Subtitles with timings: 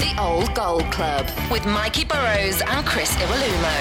[0.00, 3.76] The Old Gold Club with Mikey Burrows and Chris Iwelumo.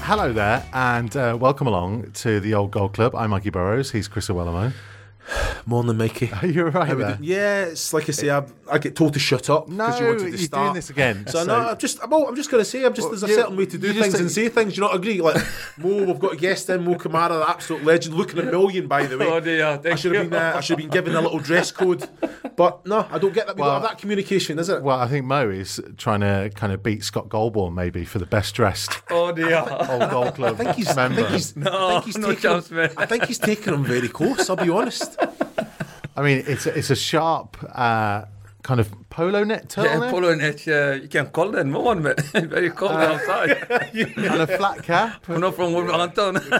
[0.00, 3.14] Hello there, and uh, welcome along to the Old Gold Club.
[3.14, 3.92] I'm Mikey Burrows.
[3.92, 4.70] He's Chris Iwelumo.
[5.64, 6.30] Morning, Mikey.
[6.46, 7.18] You're right How there.
[7.20, 10.06] Yeah, it's like I say, I, I get told to shut up No, because you
[10.06, 10.64] wanted to you're start.
[10.64, 11.26] doing this again.
[11.28, 13.16] So, So- no, I'm just, I'm, all- I'm just going to say, I'm just Well,
[13.18, 14.76] there's a certain way to do things think- and say things.
[14.76, 15.20] You know what agree?
[15.20, 15.36] Like
[15.78, 19.06] Mo, we've got a guest in, Mo Camara, the absolute legend, looking a million by
[19.06, 19.26] the way.
[19.32, 21.38] Oh, dear, I thank should have been, uh, I should have been given a little
[21.38, 22.08] dress code,
[22.56, 23.56] but no, I don't get that.
[23.56, 24.82] We Well- don't have that communication, is it?
[24.82, 28.26] Well, I think Mo is trying to kind of beat Scott Golbourne maybe for the
[28.26, 29.64] best dressed Oh dear.
[29.88, 32.70] Old Gold Club I think he's, I think he's, I think he's no taken, chance,
[32.70, 32.90] man.
[32.96, 34.50] I think he's taken him very close.
[34.50, 35.16] I'll be honest.
[36.16, 38.24] I mean, it's a, it's a sharp uh,
[38.62, 42.02] kind of polo net Yeah, turtleneck polo net, uh, you can call them move on,
[42.02, 42.14] man.
[42.34, 43.66] Very cold outside.
[43.94, 45.24] and a flat cap.
[45.28, 46.34] I'm not from Wolverhampton.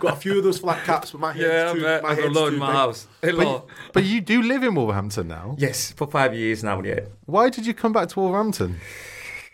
[0.00, 2.02] Got a few of those flat caps, but my head's yeah, too, man.
[2.02, 2.76] my I'm head's alone too in my big.
[2.76, 3.06] house.
[3.22, 3.66] Hello.
[3.92, 5.56] But you do live in Wolverhampton now.
[5.58, 7.00] Yes, for five years now, yeah.
[7.26, 8.80] Why did you come back to Wolverhampton?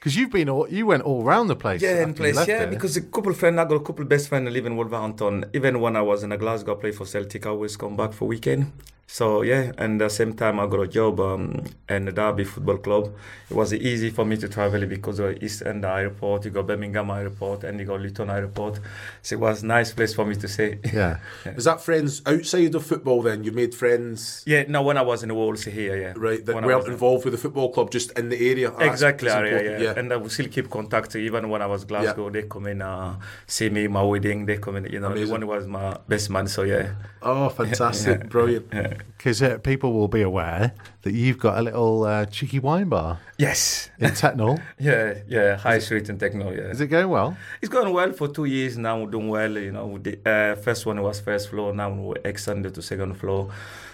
[0.00, 1.82] Because you've been all, you went all round the place.
[1.82, 2.34] Yeah, in place.
[2.36, 2.66] Yeah, there.
[2.68, 5.44] because a couple of friends, I got a couple best friends that live in Wolverhampton.
[5.52, 8.26] Even when I was in Glasgow, I played for Celtic, I always come back for
[8.26, 8.72] weekend.
[9.12, 12.44] So yeah, and at the same time I got a job um, in the Derby
[12.44, 13.12] Football Club.
[13.50, 17.10] It was easy for me to travel because of East End Airport, you got Birmingham
[17.10, 18.78] Airport, and you got Luton Airport.
[19.22, 20.78] So it was a nice place for me to stay.
[20.94, 21.18] yeah.
[21.44, 23.42] Is that friends outside of football then?
[23.42, 26.12] You made friends, Yeah, no, when I was in the Wolves here, yeah.
[26.16, 28.36] right, that When I weren't was in- involved with the football club, just in the
[28.48, 28.70] area?
[28.70, 29.89] That's- Exactly, that's area, yeah.
[29.90, 31.14] Important, And I will still keep contact.
[31.16, 34.46] Even when I was Glasgow, they come in, uh, see me, my wedding.
[34.46, 34.84] They come in.
[34.92, 35.30] You know, the Amazing.
[35.32, 36.46] one was my best man.
[36.48, 38.28] So yeah, Oh, fantastic.
[38.28, 38.70] Brilliant.
[39.16, 43.18] Because uh, people will be aware that you've got a little uh, cheeky wine bar
[43.38, 44.60] yes, in Tettenhall.
[44.78, 45.56] yeah, yeah.
[45.56, 46.50] High street in Techno.
[46.50, 47.36] Yeah, Is it going well?
[47.60, 49.00] it's going well for two years now.
[49.00, 49.58] We're doing well.
[49.58, 51.74] You know, the uh, first one was first floor.
[51.74, 53.50] Now we're extended to second floor.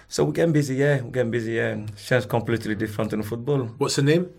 [0.09, 0.75] So we're getting busy.
[0.75, 1.53] Yeah, we're getting busy.
[1.53, 3.65] Yeah, Sounds completely different in football.
[3.77, 4.29] What's the name?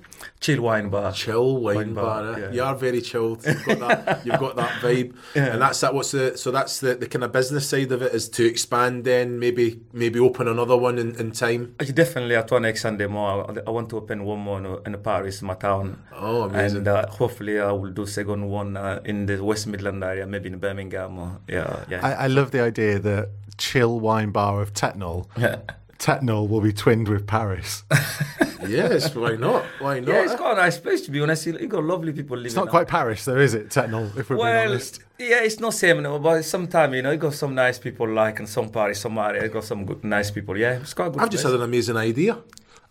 [0.41, 1.13] Chill wine bar.
[1.13, 2.23] Chill wine, Wine bar.
[2.33, 2.51] bar, yeah.
[2.53, 3.45] You are very chilled.
[3.47, 4.21] You've got that.
[4.27, 5.93] you've got that vibe, and that's that.
[5.95, 9.05] What's the so that's the, the kind of business side of it is to expand.
[9.05, 11.75] Then maybe maybe open another one in, in time.
[11.81, 13.51] I Definitely, I want to extend them more.
[13.51, 16.03] I- I want to open one more in- in Paris, my town.
[16.15, 16.79] Oh, amazing.
[16.79, 20.49] And uh, hopefully, I will do second one uh, in the West Midland area, maybe
[20.49, 21.19] in Birmingham.
[21.19, 22.01] Or, yeah, yeah.
[22.07, 25.27] I, I love the idea that chill wine bar of Tettenhall.
[26.01, 26.17] yeah.
[26.17, 27.83] Tettenhall will be twinned with Paris.
[28.67, 29.65] yes, why not?
[29.79, 30.09] Why not?
[30.09, 31.47] Yeah, it's quite a nice place to be honest.
[31.47, 32.47] You've got lovely people living.
[32.47, 32.71] It's not out.
[32.71, 33.71] quite Paris, though, is it?
[33.71, 35.01] Tettenhall, if we're being Well, honest.
[35.19, 38.47] yeah, it's not same, but sometimes you know, you got some nice people like in
[38.47, 40.57] some Paris, some area, you got some good, nice people.
[40.57, 41.23] Yeah, it's quite a good.
[41.23, 42.39] I've just had an amazing idea.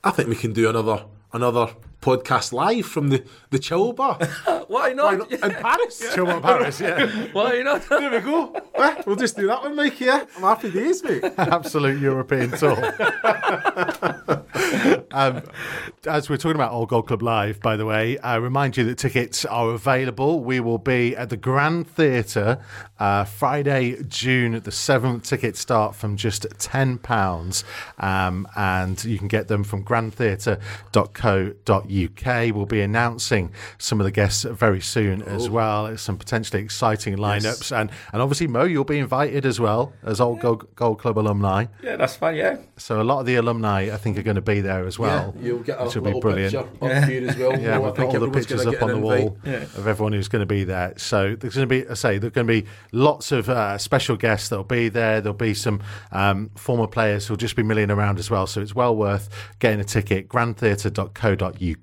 [0.03, 1.69] I think we can do another another
[2.01, 4.17] podcast live from the the chill bar.
[4.45, 5.19] Why Why not?
[5.19, 5.31] not?
[5.31, 6.13] In Paris.
[6.13, 7.07] Chill one Paris, yeah.
[7.33, 7.85] Why not?
[7.97, 8.53] There we go.
[8.75, 9.99] Eh, we'll just do that one, Mike.
[9.99, 11.23] Yeah, I'm happy days, mate.
[11.37, 12.77] Absolute European tour.
[15.11, 15.41] um,
[16.05, 18.97] as we're talking about Old Gold Club Live, by the way, I remind you that
[18.97, 20.43] tickets are available.
[20.43, 22.59] We will be at the Grand Theatre
[22.99, 25.23] uh, Friday, June the 7th.
[25.23, 27.63] Tickets start from just £10,
[27.99, 31.86] um, and you can get them from grandtheatre.co.uk.
[31.87, 35.87] We'll be announcing some of the guests very soon as well.
[35.87, 37.75] It's some potentially exciting lineups.
[37.75, 41.65] And, and obviously, Mo, you'll be invited as well as Old Gold, Gold Club alumni.
[41.81, 42.35] yeah, that's fine.
[42.35, 42.57] Yeah.
[42.77, 45.33] So a lot of the alumni, I think, are going to be there as well.
[45.37, 46.53] yeah, you'll get a little be brilliant.
[46.53, 47.47] picture up here as well.
[47.59, 49.63] Yeah, I we've got think all the pictures up on the wall invite.
[49.75, 50.93] of everyone who's going to be there.
[50.97, 54.15] So there's going to be, I say, there's going to be lots of uh, special
[54.15, 55.21] guests that'll be there.
[55.21, 55.81] There'll be some
[56.11, 58.45] um, former players who'll just be milling around as well.
[58.47, 60.27] So it's well worth getting a ticket.
[60.29, 61.76] Grandtheatre.co.uk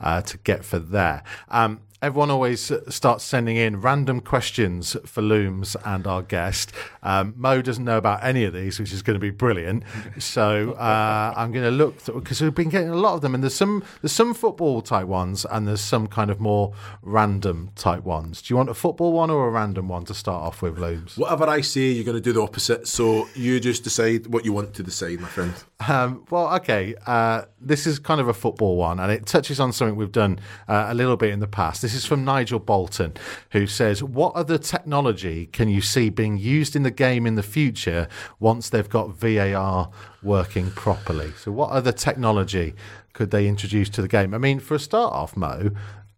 [0.00, 1.22] uh, to get for there.
[1.48, 6.70] Um, Everyone always starts sending in random questions for Looms and our guest.
[7.02, 9.84] Um, Mo doesn't know about any of these, which is going to be brilliant.
[10.18, 13.42] So uh, I'm going to look because we've been getting a lot of them, and
[13.42, 16.72] there's some there's some football type ones, and there's some kind of more
[17.02, 18.40] random type ones.
[18.40, 21.16] Do you want a football one or a random one to start off with, Looms?
[21.16, 22.86] Whatever I say, you're going to do the opposite.
[22.86, 25.52] So you just decide what you want to decide, my friend.
[25.86, 26.94] Um, well, okay.
[27.06, 30.38] Uh, this is kind of a football one, and it touches on something we've done
[30.68, 31.82] uh, a little bit in the past.
[31.82, 33.14] This is from Nigel Bolton,
[33.50, 37.42] who says, "What other technology can you see being used in the game in the
[37.42, 38.08] future
[38.40, 39.90] once they've got VAR
[40.22, 42.74] working properly?" So, what other technology
[43.12, 44.34] could they introduce to the game?
[44.34, 45.70] I mean, for a start off, Mo,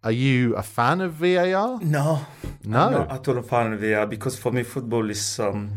[0.04, 1.78] are you a fan of VAR?
[1.80, 2.20] No,
[2.64, 2.78] No.
[2.86, 5.72] I'm not at all a fan of VR because for me football is um,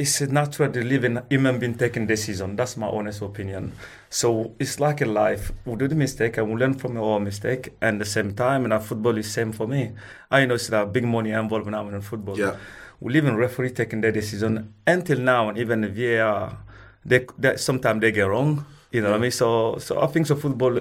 [0.00, 2.56] it's natural living human being taking decision.
[2.56, 3.72] That's my honest opinion.
[4.08, 5.52] So it's like a life.
[5.66, 7.74] We do the mistake and we learn from our mistake.
[7.82, 9.92] And the same time, and our football is same for me.
[10.30, 12.38] I know it's a big money involved now in football.
[12.38, 12.56] Yeah.
[13.00, 16.58] we leave in referee taking their decision until now, and even the VAR,
[17.04, 18.64] they, they sometimes they get wrong.
[18.92, 19.30] You know what I mean?
[19.30, 20.34] So, so I think so.
[20.36, 20.80] Football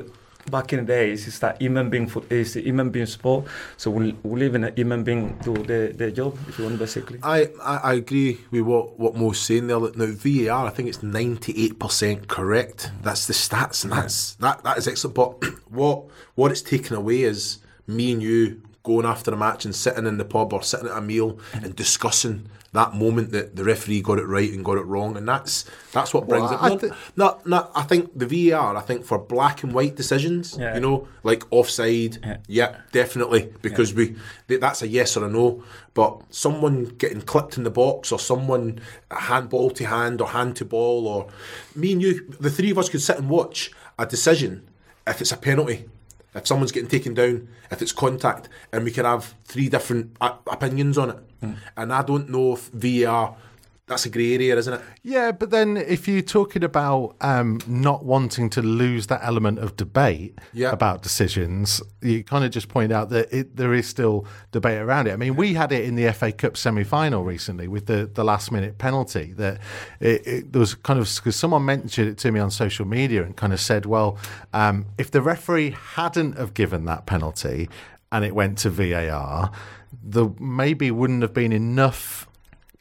[0.50, 3.46] back in the days is that human being foot is human being sport.
[3.78, 6.80] So we we live in a human being do their, their job if you want
[6.80, 7.20] basically.
[7.24, 9.80] I, I, I agree with what, what Mo's saying there.
[9.80, 12.92] Now VAR, I think it's ninety eight percent correct.
[13.02, 15.16] That's the stats, and that's that that is excellent.
[15.16, 16.06] But what
[16.36, 20.18] what it's taken away is me and you going after a match and sitting in
[20.18, 24.20] the pub or sitting at a meal and discussing that moment that the referee got
[24.20, 26.62] it right and got it wrong, and that's that's what brings Well, it.
[26.64, 28.76] I No, thi- no, no, I think the VAR.
[28.78, 30.76] I think for black and white decisions, Yeah.
[30.76, 32.38] you know, like offside, Yeah.
[32.48, 34.16] yeah, definitely, because we
[34.48, 35.64] th- that's a yes or a no.
[35.96, 38.80] But someone getting clipped in the box, or someone
[39.12, 41.28] handball to hand, or hand to ball, or
[41.76, 44.70] me and you, the three of us could sit and watch a decision
[45.08, 45.90] if it's a penalty,
[46.36, 50.36] if someone's getting taken down, if it's contact, and we can have three different uh,
[50.48, 51.18] opinions on it.
[51.78, 53.36] And I don't know if VAR.
[53.90, 54.82] That's a grey area, isn't it?
[55.02, 59.76] Yeah, but then if you're talking about um, not wanting to lose that element of
[59.76, 60.70] debate Yeah.
[60.72, 65.08] about decisions, you kind of just point out that it, there is still debate around
[65.08, 65.14] it.
[65.14, 68.24] I mean, we had it in the FA Cup semi final recently with the, the
[68.24, 69.60] last minute penalty that
[70.00, 73.24] it, it there was kind of because someone mentioned it to me on social media
[73.24, 74.18] and kind of said, well,
[74.54, 77.68] um, if the referee hadn't have given that penalty
[78.12, 79.52] and it went to VAR,
[80.04, 82.28] there maybe wouldn't have been enough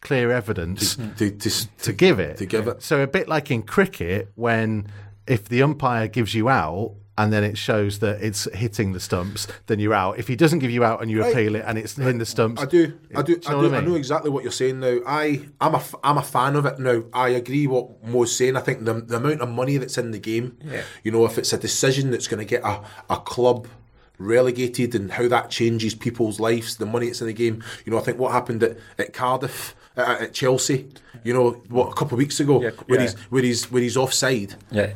[0.01, 2.37] clear evidence To, to, to give it.
[2.39, 2.83] To give it.
[2.83, 4.87] So a bit like in cricket, when
[5.27, 9.49] if the umpire gives you out and then it shows that it's hitting the stumps,
[9.67, 10.21] then you're out.
[10.21, 12.63] If he doesn't give you out and you appeal it and it's hitting the stumps,
[12.63, 14.79] I do, I do, I, know do what I, I know exactly what you're saying
[14.79, 15.01] now.
[15.05, 17.03] I, I'm a, f- I'm a fan of it now.
[17.13, 18.57] I agree what Mo's saying.
[18.57, 20.83] I think the, the amount of money that's in the game, Yeah.
[21.03, 23.67] you know, if it's a decision that's going to get a, a club
[24.19, 27.63] relegated and how that changes people's lives, the money that's in the game.
[27.85, 30.89] You know, I think what happened at, at Cardiff, uh, at Chelsea,
[31.25, 33.07] you know, what a couple of weeks ago, Yeah, where yeah.
[33.07, 34.55] he's where he's where he's offside.
[34.71, 34.93] Yeah.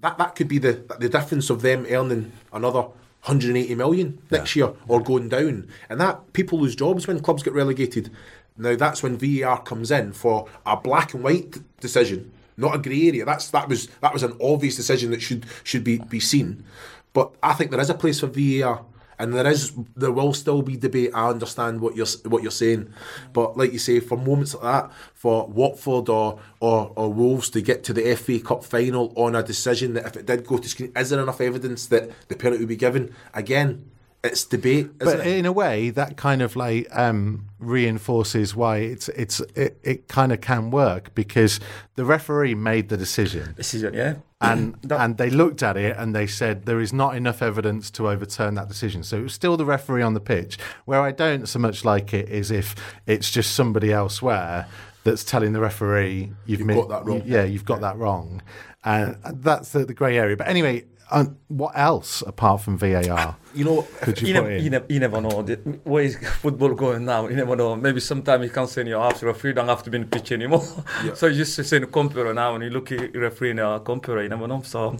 [0.00, 2.80] That that could be the the difference of them earning another
[3.24, 7.52] 180 million next year or going down, and that people lose jobs when clubs get
[7.52, 8.10] relegated.
[8.56, 13.08] Now that's when VAR comes in for a black and white decision, not a grey
[13.08, 13.24] area.
[13.24, 16.64] That's that was that was an obvious decision that should should be be seen.
[17.12, 18.84] But I think there is a place for VAR.
[19.18, 21.10] And there is, there will still be debate.
[21.14, 22.92] I understand what you're what you're saying,
[23.32, 27.60] but like you say, for moments like that, for Watford or or, or Wolves to
[27.60, 30.68] get to the FA Cup final on a decision that if it did go to
[30.68, 33.14] screen, is there enough evidence that the penalty would be given?
[33.34, 33.90] Again,
[34.24, 35.38] it's debate, isn't but it?
[35.38, 40.32] in a way, that kind of like um, reinforces why it's it's it, it kind
[40.32, 41.60] of can work because
[41.94, 43.54] the referee made the decision.
[43.54, 44.16] Decision, yeah.
[44.40, 48.08] And and they looked at it and they said there is not enough evidence to
[48.08, 49.02] overturn that decision.
[49.02, 50.58] So it was still the referee on the pitch.
[50.84, 52.76] Where I don't so much like it is if
[53.06, 54.66] it's just somebody elsewhere
[55.04, 58.42] that's telling the referee you've, mi- got that wrong." Yeah, you've got that wrong,
[58.84, 60.36] and that's the, the grey area.
[60.36, 64.50] But anyway, um, what else apart from VAR you know, could you, You, put never,
[64.52, 64.64] in?
[64.64, 67.26] you, never, you never know the, where is football going now.
[67.28, 67.74] You never know.
[67.76, 70.32] Maybe sometimes you can't send your half referee don't have to be in the pitch
[70.32, 70.62] anymore.
[71.14, 73.80] so you just send a computer now and you look at your referee in a
[73.80, 74.22] computer.
[74.22, 74.62] You never know.
[74.62, 74.98] So you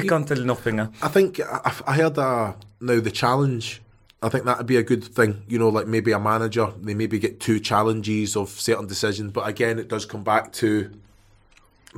[0.00, 0.80] think- can't tell nothing.
[0.80, 0.90] uh.
[1.02, 3.80] I think I, I heard uh, now the challenge.
[4.22, 5.42] I think that would be a good thing.
[5.48, 9.32] You know, like maybe a manager, they maybe get two challenges of certain decisions.
[9.32, 10.90] But again, it does come back to.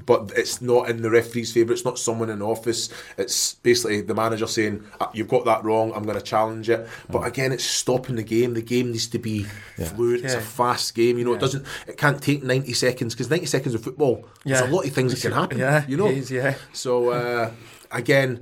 [0.05, 1.73] But it's not in the referee's favour.
[1.73, 2.91] It's not someone in office.
[3.17, 5.93] It's basically the manager saying, "Uh, "You've got that wrong.
[5.95, 8.53] I'm going to challenge it." But again, it's stopping the game.
[8.53, 9.45] The game needs to be
[9.95, 10.23] fluid.
[10.25, 11.17] It's a fast game.
[11.19, 11.65] You know, it doesn't.
[11.88, 14.26] It can't take 90 seconds because 90 seconds of football.
[14.45, 14.69] There's Yeah.
[14.69, 15.59] a lot of things that can happen.
[15.59, 16.09] Yeah, you know.
[16.09, 16.55] it is, yeah.
[16.75, 17.50] So uh,
[17.91, 18.41] again,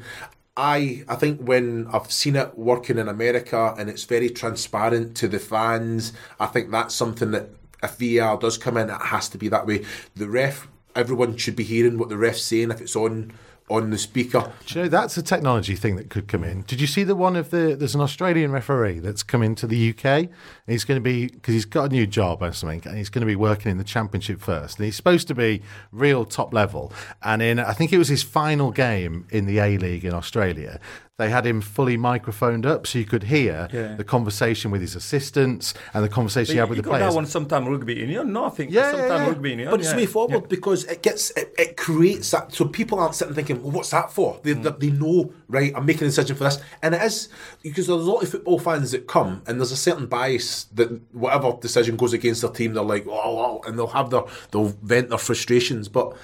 [0.56, 5.28] I I think when I've seen it working in America and it's very transparent to
[5.28, 7.50] the fans, I think that's something that
[7.82, 9.84] if VAR does come in, it has to be that way.
[10.16, 13.32] The ref, everyone should be hearing what the ref's saying if it's on
[13.70, 14.52] on the speaker.
[14.66, 16.62] Do you know that's a technology thing that could come in?
[16.62, 17.74] Did you see the one of the?
[17.78, 20.28] There's an Australian referee that's come into the UK.
[20.66, 23.22] He's going to be because he's got a new job or something, and he's going
[23.22, 24.78] to be working in the Championship first.
[24.78, 26.92] And he's supposed to be real top level.
[27.22, 30.78] And in I think it was his final game in the A League in Australia.
[31.16, 33.94] They had him fully microphoned up so you could hear Yeah.
[33.94, 37.12] the conversation with his assistants and the conversation he had with you the got players.
[37.12, 38.32] that one sometime rugby union.
[38.32, 39.28] No, I think Yeah, yeah, sometime yeah.
[39.28, 39.70] rugby union.
[39.70, 39.96] But it's yeah.
[39.96, 40.46] way forward Yeah.
[40.48, 44.10] because it gets it, it creates that so people aren't sitting thinking, well, what's that
[44.12, 44.40] for?
[44.42, 45.72] They, they, they know, right?
[45.76, 47.28] I'm making a decision for this, and it is
[47.62, 51.00] because there's a lot of football fans that come and there's a certain bias that
[51.14, 54.74] whatever decision goes against their team, they're like, oh, oh and they'll have their they'll
[54.82, 56.16] vent their frustrations, but.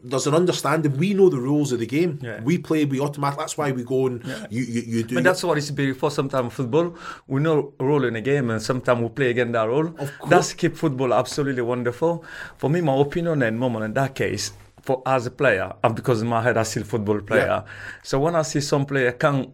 [0.00, 0.96] There's an understanding.
[0.96, 2.18] We know the rules of the game.
[2.22, 2.40] Yeah.
[2.42, 2.84] We play.
[2.84, 3.38] We automatic.
[3.38, 5.14] That's why we go and you, you you do.
[5.16, 6.96] But that's what it's before sometimes football.
[7.26, 9.86] We know role in a game and sometimes we play against that role.
[9.86, 10.30] Of course.
[10.30, 12.24] That's keep football absolutely wonderful.
[12.56, 16.22] For me, my opinion and moment in that case, for as a player, and because
[16.22, 17.46] in my head I still football player.
[17.46, 17.62] Yeah.
[18.02, 19.52] So when I see some player can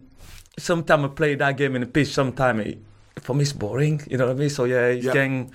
[0.57, 2.75] sometimes play that game in the pitch, sometimes
[3.21, 4.01] for me it's boring.
[4.09, 4.49] You know what I mean?
[4.49, 5.13] So yeah, Yeah.
[5.13, 5.51] getting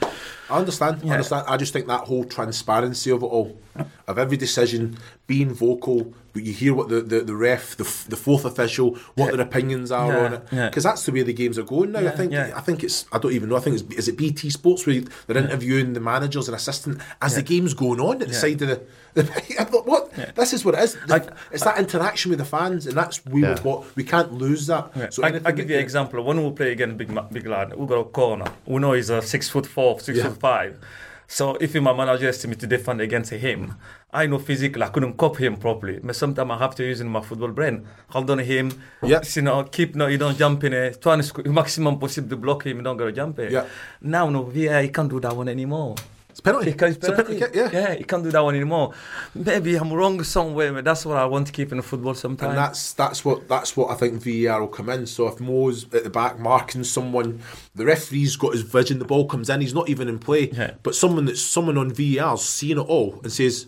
[0.50, 1.02] I understand.
[1.04, 1.44] I understand.
[1.46, 3.58] I just think that whole transparency of it all,
[4.06, 4.96] of every decision,
[5.26, 9.26] being vocal, but you hear what the, the, the ref, the, the fourth official, what
[9.26, 9.36] Yeah.
[9.36, 10.68] their opinions are Yeah, on it, yeah.
[10.70, 11.98] because that's the way the games are going now.
[11.98, 12.32] I think.
[12.32, 12.52] yeah.
[12.56, 13.04] I think it's.
[13.12, 13.56] I don't even know.
[13.56, 13.94] I think it's.
[13.94, 18.00] Is it BT Sports where they're interviewing the managers and assistant as the game's going
[18.00, 18.40] on at the Yeah.
[18.40, 18.82] side of the.
[19.60, 20.12] I thought, what?
[20.34, 20.94] This is what it is.
[21.06, 23.60] The- it's that interaction with the fans, and that's we Yeah.
[23.62, 24.90] what we can't lose that.
[24.96, 25.08] Yeah.
[25.10, 26.22] So I, I give you an example.
[26.22, 28.46] When we play against Big Big Lad, we got a corner.
[28.66, 30.24] We know he's a six foot four, six Yeah.
[30.28, 30.78] foot five.
[31.30, 33.74] So if my manager asks me to defend against him,
[34.10, 36.00] I know physically I couldn't cop him properly.
[36.02, 37.86] But sometimes I have to use in my football brain.
[38.08, 38.72] Hold on him.
[39.02, 39.20] Yeah.
[39.34, 41.02] You know, keep no, you don't jump in it.
[41.02, 42.78] Try and squ- maximum possible to block him.
[42.78, 43.52] You don't go jump it.
[43.52, 43.66] Yeah.
[44.00, 45.96] Now no, VAR he can't do that one anymore.
[46.38, 46.70] It's penalty.
[46.70, 47.68] He It's penalty kick, yeah.
[47.72, 48.94] yeah, he can't do that one anymore.
[49.34, 52.50] Maybe I'm wrong somewhere, but that's what I want to keep in the football sometimes.
[52.50, 55.06] And that's that's what that's what I think VAR will come in.
[55.08, 57.40] So if Mo's at the back marking someone,
[57.74, 59.00] the referee's got his vision.
[59.00, 60.50] The ball comes in, he's not even in play.
[60.50, 60.74] Yeah.
[60.84, 63.66] But someone that's someone on VAR's seeing it all and says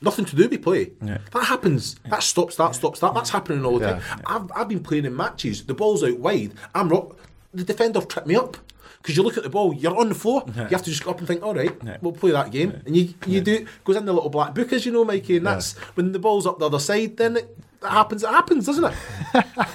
[0.00, 0.90] nothing to do with play.
[1.00, 1.18] Yeah.
[1.34, 2.00] That happens.
[2.10, 2.98] That stop start stops.
[2.98, 3.14] start.
[3.14, 4.02] That's happening all the time.
[4.26, 5.64] I've I've been playing in matches.
[5.64, 6.54] The ball's out wide.
[6.74, 7.14] I'm ro-
[7.54, 8.56] the defender tripped me up.
[9.06, 10.42] Because you look at the ball, you're on the floor.
[10.48, 11.98] You have to just go up and think, all right, Yeah.
[12.00, 12.82] we'll play that game.
[12.84, 15.36] And you you do it goes in the little black book, as you know, Mikey.
[15.36, 17.16] And that's when the ball's up the other side.
[17.16, 18.24] Then it, happens.
[18.24, 19.44] It happens, doesn't it?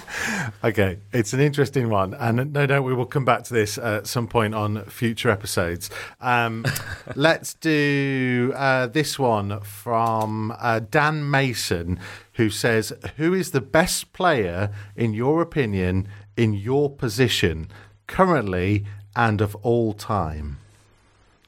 [0.64, 4.06] Okay, it's an interesting one, and no doubt we will come back to this at
[4.06, 5.90] some point on future episodes.
[6.20, 6.64] Um,
[7.16, 11.98] let's do uh, this one from uh, Dan Mason,
[12.34, 17.68] who says, "Who is the best player in your opinion in your position
[18.06, 18.84] currently
[19.16, 20.58] and of all time?"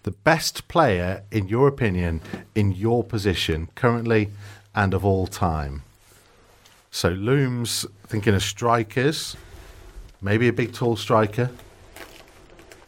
[0.05, 2.21] The best player in your opinion
[2.55, 4.29] in your position currently
[4.75, 5.83] and of all time.
[6.91, 9.37] So Looms thinking of strikers,
[10.21, 11.51] maybe a big tall striker.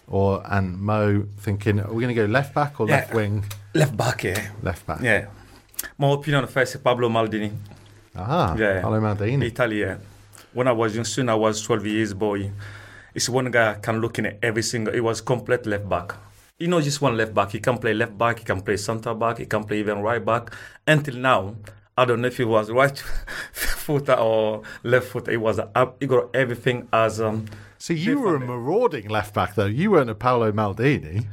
[0.08, 3.44] Or and Mo thinking, are we going to go left back or left wing?
[3.74, 4.50] Left back, yeah.
[4.62, 5.00] Left back.
[5.00, 5.26] Yeah.
[5.98, 7.50] My opinion first, Pablo Maldini.
[8.14, 8.80] Ah, Yeah.
[8.82, 9.46] Paolo Maldini.
[9.46, 9.96] Italy, yeah.
[10.52, 12.52] When I was young, soon I was 12 years boy.
[13.16, 14.92] It's one guy can look in every single.
[14.94, 16.14] It was complete left back.
[16.58, 17.50] You know, just one left back.
[17.50, 18.40] He can play left back.
[18.40, 19.38] He can play centre back.
[19.38, 20.52] He can play even right back.
[20.86, 21.56] Until now,
[21.96, 22.98] I don't know if he was right
[23.52, 25.30] footer or left footer.
[25.30, 25.96] He was up.
[25.98, 27.46] He got everything as um.
[27.78, 29.64] So you were a marauding left back though.
[29.64, 31.26] You weren't a Paolo Maldini.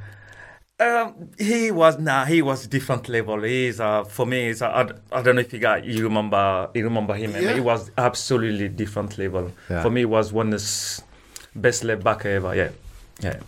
[0.79, 2.23] Um, he was nah.
[2.23, 3.43] He was different level.
[3.43, 4.47] He's uh, for me.
[4.47, 7.31] He's, uh, I, I don't know if you got you remember you remember him.
[7.31, 7.55] Yeah.
[7.55, 9.51] He was absolutely different level.
[9.69, 9.83] Yeah.
[9.83, 10.61] For me, he was one of
[11.55, 12.55] best left back ever.
[12.55, 12.69] Yeah,
[13.21, 13.39] yeah.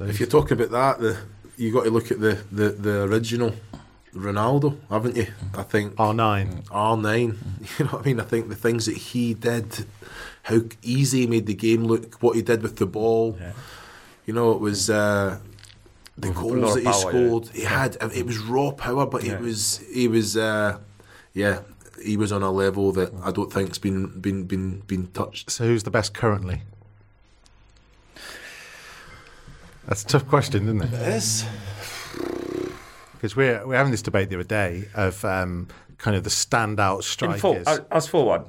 [0.00, 1.18] If you're talking about that, the
[1.56, 3.54] you got to look at the, the, the original
[4.14, 5.28] Ronaldo, haven't you?
[5.54, 6.66] I think R9.
[6.70, 7.38] R nine.
[7.78, 8.20] You know what I mean?
[8.20, 9.86] I think the things that he did,
[10.44, 13.36] how easy he made the game look, what he did with the ball.
[13.40, 13.52] Yeah.
[14.26, 15.38] You know, it was uh,
[16.16, 17.08] the With goals that he power, yeah.
[17.08, 17.48] scored.
[17.48, 19.34] He had it was raw power, but Yeah.
[19.34, 20.78] it was he was uh,
[21.32, 21.60] yeah
[22.02, 25.50] he was on a level that I don't think's been been been been touched.
[25.50, 26.62] So who's the best currently?
[29.86, 30.90] That's a tough question, isn't it?
[30.92, 31.46] Yes.
[33.12, 36.96] Because we're we're having this debate the other day of um, kind of the standout
[36.96, 37.40] In strikers.
[37.40, 38.42] for, as, for forward,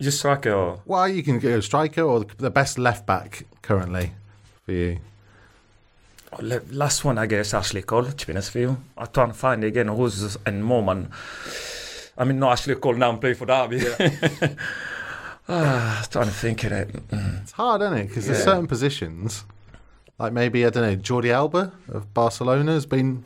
[0.00, 0.52] just striker.
[0.52, 4.12] Or, well, you can go striker or the, the best left back currently
[4.64, 4.98] for you.
[6.40, 8.04] le- last one, I guess, Ashley Cole.
[8.04, 11.10] To be honest with you, I try and find again who's in moment.
[12.16, 13.82] I mean, no Ashley Cole now and play for Derby.
[15.48, 17.08] ah, trying to think of it.
[17.08, 17.42] Mm.
[17.42, 18.08] It's hard, isn't it?
[18.08, 19.44] Because there's certain positions,
[20.18, 23.24] like maybe I don't know, Jordi Alba of Barcelona has been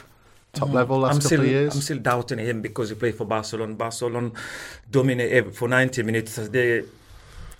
[0.52, 0.76] top mm-hmm.
[0.76, 1.74] level last I'm couple still, of years.
[1.74, 3.74] I'm still doubting him because he played for Barcelona.
[3.74, 4.30] Barcelona
[4.90, 6.36] dominate eh, for 90 minutes.
[6.36, 6.84] They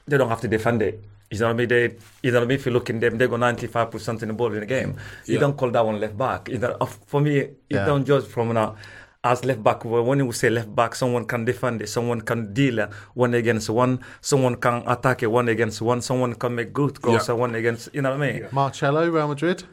[0.07, 1.03] they don't have to defend it.
[1.31, 1.69] You know what I mean?
[1.69, 1.83] They,
[2.23, 2.59] you know what I mean?
[2.59, 4.97] If you look in them, they got 95% in the ball in the game.
[5.27, 6.49] You don't call that one left back.
[6.49, 7.85] You know, for me, you Yeah.
[7.85, 8.77] don't judge from now
[9.25, 9.85] as left back.
[9.85, 14.01] When you say left back, someone can defend it, someone can deal one against one,
[14.21, 17.35] someone can attack it one against one, someone can make good goals Yeah.
[17.35, 17.89] one against.
[17.93, 18.47] You know what I mean?
[18.53, 19.65] Marcelo, Real Madrid.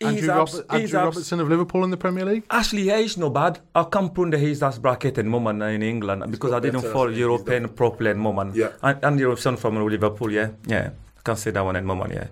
[0.00, 2.44] Andrew, He's Robert- Andrew abs- Robertson of Liverpool in the Premier League.
[2.50, 3.60] Actually, yeah, it's not bad.
[3.74, 6.92] I can't put the his last bracket in moment in England because I didn't better,
[6.92, 7.08] follow?
[7.10, 8.56] European properly in moment.
[8.56, 8.70] Yeah.
[8.82, 10.90] And, and European from Liverpool, yeah, yeah.
[11.16, 12.26] I can't say that one in moment, yeah.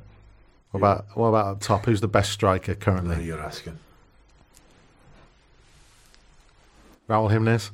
[0.72, 1.84] What about what about up top?
[1.86, 3.24] Who's the best striker currently?
[3.24, 3.78] you're asking.
[7.12, 7.70] Raul Jimenez.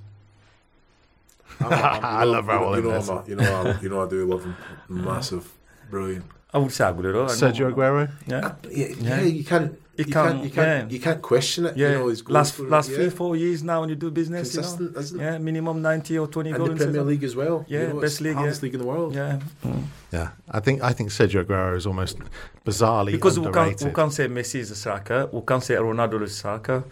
[1.61, 3.09] I'm- I'm- I love you Raul You know, Jimenez.
[3.11, 4.57] I'm a, you know, I, you know, I do love him.
[4.89, 5.47] Massive,
[5.91, 6.25] brilliant.
[6.53, 7.25] I would say Aguero.
[7.25, 7.27] I know.
[7.27, 8.11] Sergio Aguero.
[8.27, 8.55] Yeah.
[8.71, 9.73] Yeah, yeah, you can't.
[9.99, 10.95] You You, can't- can't, you can't, yeah.
[10.95, 11.77] you can't question it.
[11.77, 12.97] Yeah, you know, his goals last for- last yeah.
[12.97, 16.29] three four years now when you do business, you know, isn't yeah, minimum ninety or
[16.29, 16.69] twenty And goals.
[16.69, 17.07] the in Premier season.
[17.09, 17.65] League as well.
[17.67, 18.65] Yeah, you know, best it's league, the hardest yeah.
[18.67, 19.15] league in the world.
[19.17, 19.83] Yeah, mm.
[20.13, 22.17] Yeah, I think I think Sergio Aguero is almost
[22.65, 26.23] bizarrely because we can't we can't say Messi is a striker, we can't say Ronaldo
[26.23, 26.85] is a striker.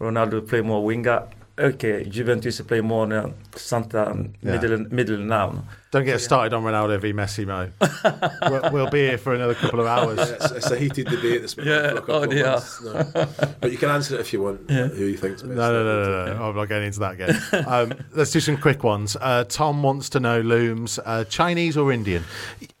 [0.00, 1.24] Ronaldo play more winger.
[1.58, 4.52] Okay, Juventus play more on uh, Santa Yeah.
[4.52, 5.64] middle middle now.
[5.90, 7.70] Don't get us started on Ronaldo v Messi, Mo.
[8.62, 10.18] we'll, we'll be here for another couple of hours.
[10.18, 12.44] Yeah, it's, it's a heated debate that's been Yeah, on for a couple oh dear.
[12.84, 13.26] No.
[13.60, 14.70] But you can answer it if you want.
[14.70, 15.54] Who you think's best?
[15.54, 16.42] No, no, no, no, no.
[16.50, 17.40] I'm not getting into that again.
[17.68, 19.16] Um, let's do some quick ones.
[19.20, 22.24] Uh, Tom wants to know, Looms, uh, Chinese or Indian?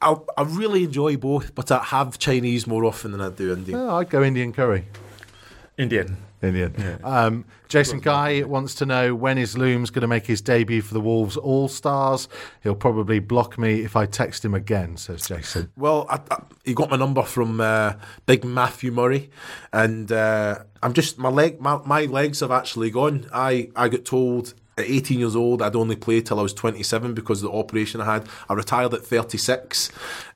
[0.00, 3.78] I, I really enjoy both, but I have Chinese more often than I do Indian.
[3.78, 4.84] Oh, I'd go Indian curry.
[5.76, 6.16] Indian.
[6.42, 7.00] Indian.
[7.02, 10.94] Um, Jason Guy wants to know when is Looms going to make his debut for
[10.94, 12.28] the Wolves All Stars?
[12.62, 15.70] He'll probably block me if I text him again, says Jason.
[15.76, 17.94] Well, I, I, he got my number from uh,
[18.26, 19.30] Big Matthew Murray,
[19.72, 23.26] and uh, I'm just my leg, my, my legs have actually gone.
[23.32, 27.14] I I got told at 18 years old I'd only play till I was 27
[27.14, 28.28] because of the operation I had.
[28.48, 29.90] I retired at 36.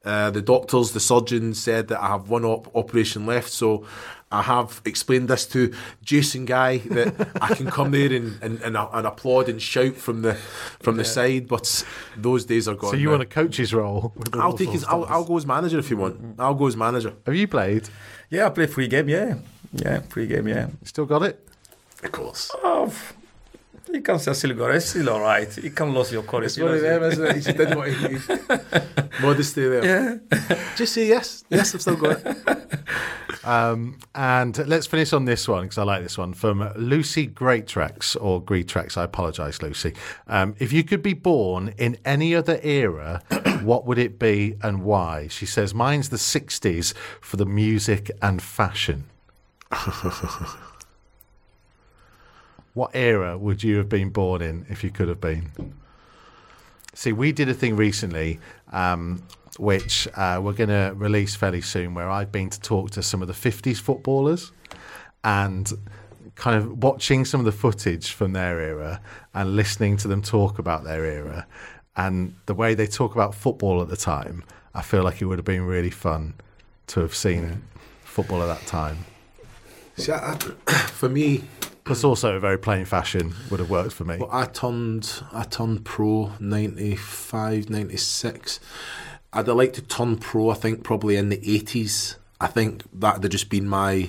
[0.05, 3.87] Uh, the doctors, the surgeons said that I have one op- operation left, so.
[4.33, 5.73] I have explained this to
[6.03, 9.95] Jason Guy that I can come there and, and, and, uh, and applaud and shout
[9.95, 10.35] from the
[10.81, 11.85] from the side, but
[12.17, 12.93] those days are gone.
[12.93, 13.13] So you now.
[13.13, 14.13] want a coach's role?
[14.33, 14.85] I'll take his.
[14.85, 16.41] I'll, I'll go as manager if you want.
[16.41, 17.13] I'll go as manager.
[17.27, 17.89] Have you played?
[18.31, 19.09] Yeah, I play free game.
[19.09, 19.37] Yeah,
[19.73, 20.49] yeah, free game.
[20.49, 20.69] Yeah.
[20.85, 21.47] Still got it?
[22.03, 22.51] Of course.
[22.65, 23.15] Oh, f-
[23.95, 24.75] you can still got.
[24.75, 25.57] It's still all right.
[25.57, 26.47] You can lose your courage.
[26.47, 27.47] It's you one of know, them, isn't it?
[27.47, 29.85] He didn't want to modesty there.
[29.85, 30.59] Yeah.
[30.77, 31.45] Just say yes.
[31.49, 32.37] Yes, I've still got it.
[33.45, 38.17] Um, and let's finish on this one because I like this one from Lucy Greattrex
[38.21, 38.97] or Greatrex.
[38.97, 39.95] I apologise, Lucy.
[40.29, 43.23] Um, if you could be born in any other era,
[43.63, 45.27] what would it be and why?
[45.29, 49.05] She says, Mine's the 60s for the music and fashion.
[52.75, 55.51] what era would you have been born in if you could have been?
[56.95, 58.39] See, we did a thing recently,
[58.73, 59.23] um,
[59.59, 63.23] which uh, we're going to release fairly soon, where I've been to talk to some
[63.23, 64.53] of the 50s footballers
[65.25, 65.73] and
[66.35, 69.01] kind of watching some of the footage from their era
[69.35, 71.47] and listening to them talk about their era
[71.97, 74.43] and the way they talk about football at the time.
[74.75, 76.35] I feel like it would have been really fun
[76.89, 77.63] to have seen
[78.03, 79.05] football at that time.
[79.97, 80.33] See, I,
[80.67, 81.45] I, for me,
[81.85, 84.17] Plus, also a very plain fashion would have worked for me.
[84.19, 85.23] well, I turned.
[85.33, 88.61] I turned pro 95, 96.
[89.33, 90.51] I'd have liked to turn pro.
[90.51, 92.17] I think probably in the eighties.
[92.41, 94.09] I think that'd have just been my.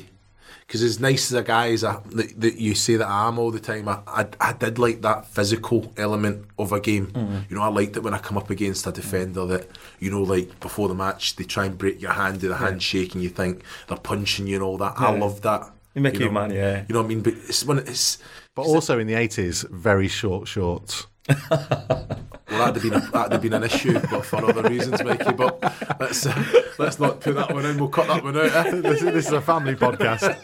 [0.67, 3.37] Because as nice as a guy as I, that, that you say that I am
[3.37, 7.07] all the time, I, I, I did like that physical element of a game.
[7.07, 7.37] Mm-hmm.
[7.49, 9.67] You know, I liked it when I come up against a defender that,
[9.99, 13.13] you know, like before the match, they try and break your hand with a handshake
[13.13, 14.93] and you think they're punching you and all that.
[14.97, 15.19] I Yeah.
[15.19, 15.69] love that.
[15.93, 16.83] You make know, you man, yeah.
[16.87, 17.21] You know what I mean?
[17.21, 18.17] But it's when it's.
[18.55, 21.07] But also in the 80s, very short shorts.
[22.53, 25.31] Well, that'd have been a, that'd have been an issue, but for other reasons, Mikey.
[25.31, 25.59] But
[25.99, 26.43] let's uh,
[26.77, 27.79] let's not put that one in.
[27.79, 28.45] We'll cut that one out.
[28.45, 28.71] Eh?
[28.81, 30.39] this, is, this is a family podcast.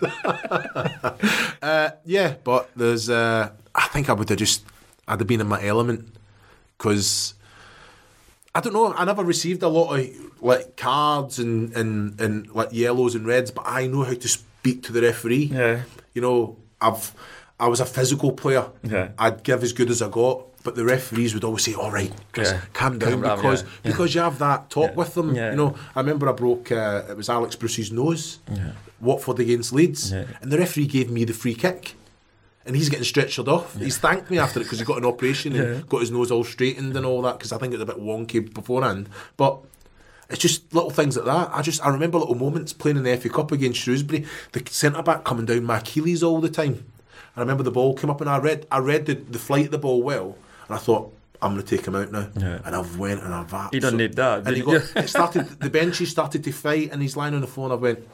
[1.62, 3.10] Uh, yeah, but there's.
[3.10, 4.64] Uh, I think I would have just.
[5.08, 6.16] I'd have been in my element
[6.78, 7.36] because.
[8.56, 8.94] I don't know.
[8.94, 10.10] I never received a lot of
[10.42, 14.84] like cards and, and, and like yellows and reds, but I know how to speak
[14.84, 15.46] to the referee.
[15.54, 15.82] Yeah.
[16.14, 17.14] You know, I've
[17.60, 18.66] I was a physical player.
[18.84, 19.10] Yeah.
[19.18, 22.12] I'd give as good as I got, but the referees would always say, "All right,
[22.32, 22.62] Chris, Yeah.
[22.74, 23.92] calm down," Calm down, because yeah.
[23.92, 25.36] because you have that talk with them.
[25.36, 26.72] You know, I remember I broke.
[26.72, 28.40] Uh, it was Alex Bruce's nose.
[28.54, 28.72] Yeah.
[29.02, 31.96] Watford against Leeds, and the referee gave me the free kick.
[32.66, 33.76] And he's getting stretchered off.
[33.78, 36.44] He's thanked me after it because he got an operation and got his nose all
[36.44, 37.40] straightened and all that.
[37.40, 39.10] Because I think it was a bit wonky beforehand.
[39.38, 39.58] But
[40.30, 41.50] it's just little things like that.
[41.52, 44.26] I just I remember little moments playing in the FA Cup against Shrewsbury.
[44.52, 46.86] The centre back coming down my Achilles all the time.
[47.36, 49.72] I remember the ball came up and I read I read the, the flight of
[49.72, 50.38] the ball well,
[50.68, 52.30] and I thought I'm going to take him out now.
[52.38, 52.60] Yeah.
[52.66, 53.78] And I've went and I've absolutely.
[53.78, 54.48] He doesn't need that.
[54.48, 55.48] And he got it started.
[55.60, 57.68] The benches started to fight, and he's lying on the floor.
[57.68, 58.08] And I went,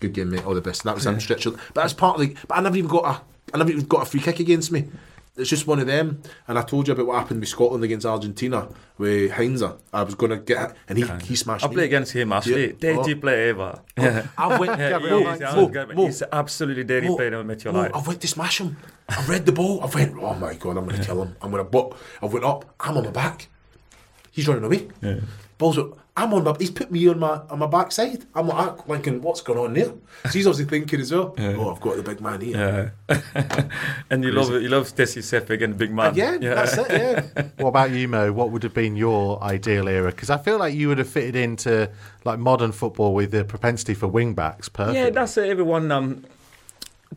[0.00, 0.46] "Good game, mate.
[0.46, 1.50] All the best." And that was him stretcher.
[1.50, 2.36] But that's part of the.
[2.48, 3.20] But I never even got a.
[3.52, 4.88] I never even got a free kick against me.
[5.36, 6.22] It's just one of them.
[6.46, 8.68] And I told you about what happened with Scotland against Argentina
[8.98, 9.64] with Heinze.
[9.92, 11.74] I was going to get, and he he smashed I me.
[11.74, 12.68] play against him actually.
[12.68, 12.94] Yeah.
[12.94, 13.20] Dirty Oh.
[13.20, 13.80] player ever.
[13.98, 14.26] Yeah.
[14.38, 14.78] I went.
[14.78, 17.72] Yeah, Mo, he is, Mo, yeah, Mo, He's absolutely dirty Mo, player never met your
[17.72, 17.90] Mo, life.
[17.94, 18.76] I went to smash him.
[19.08, 19.80] I read the ball.
[19.82, 21.36] I went, oh my god, I'm going to kill him.
[21.42, 21.68] I'm going to.
[21.70, 22.64] But I went up.
[22.78, 23.48] I'm on my back.
[24.30, 24.88] He's running away.
[25.58, 25.78] balls.
[25.78, 26.54] Are, I'm on my.
[26.58, 28.24] He's put me on my on my backside.
[28.36, 29.92] I'm like thinking, what's going on there?
[30.24, 31.34] So he's obviously thinking as well.
[31.36, 32.94] Oh, I've got the big man here.
[33.08, 33.68] Yeah.
[34.10, 36.14] and you love you love Stacey Seff again, big man.
[36.14, 36.90] Yeah, that's it.
[36.90, 37.48] Yeah.
[37.56, 38.32] What about you, Mo?
[38.32, 40.10] What would have been your ideal era?
[40.10, 41.90] Because I feel like you would have fitted into
[42.24, 44.68] like modern football with the propensity for wing backs.
[44.68, 44.96] Perfect.
[44.96, 45.90] Yeah, that's uh, everyone.
[45.90, 46.24] Um,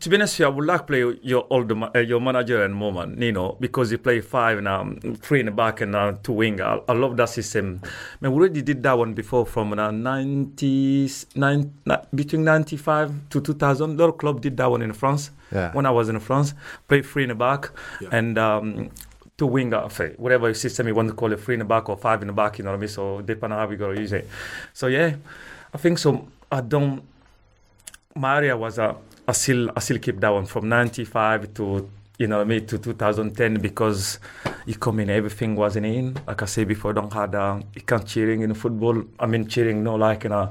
[0.00, 2.62] to be honest, with you, I would like to play your older, uh, your manager
[2.64, 5.94] and moment, you know, because you play five and um, three in the back and
[5.96, 6.60] uh, two wing.
[6.60, 7.80] I, I love that system.
[7.84, 7.88] I
[8.20, 11.72] mean, we already did that one before from uh, 90s, nine,
[12.14, 13.90] between 95 to 2000.
[13.90, 15.30] A lot of club did that one in France.
[15.52, 15.72] Yeah.
[15.72, 16.54] When I was in France,
[16.88, 18.08] Play three in the back Yeah.
[18.12, 18.90] and um,
[19.38, 21.96] two wing, uh, whatever system you want to call it, three in the back or
[21.96, 22.88] five in the back, you know what I mean?
[22.88, 24.28] So depending on how we got to use it.
[24.74, 25.16] So yeah,
[25.72, 26.28] I think so.
[26.52, 27.02] I don't.
[28.14, 28.96] My area was a.
[29.28, 33.60] I still I still keep that one from '95 to you know mean to 2010
[33.60, 34.18] because
[34.64, 36.16] you come in everything wasn't in.
[36.26, 39.04] Like I say before, don't had uh, you can't cheering in football.
[39.20, 40.50] I mean cheering no like you know.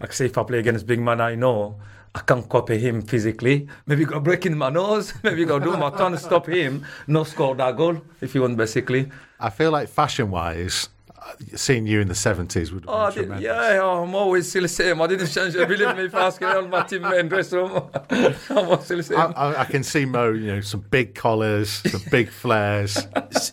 [0.00, 1.76] Like I say if I play against big man, I know.
[2.14, 3.68] I can't copy him physically.
[3.86, 5.12] Maybe go breaking my nose.
[5.22, 6.86] Maybe go do my turn to stop him.
[7.06, 9.10] No score that goal if you want basically.
[9.38, 10.88] I feel like fashion wise,
[11.56, 13.44] seeing you in the 70s would ah, Oh, have been did, tremendous.
[13.74, 15.00] yeah, I'm always still the same.
[15.02, 15.54] I didn't change.
[15.54, 19.18] Believe me, if I ask all my teammates in dressing room, I'm still the same.
[19.18, 23.06] I, I, I can see Mo, you know, some big collars, some big flares.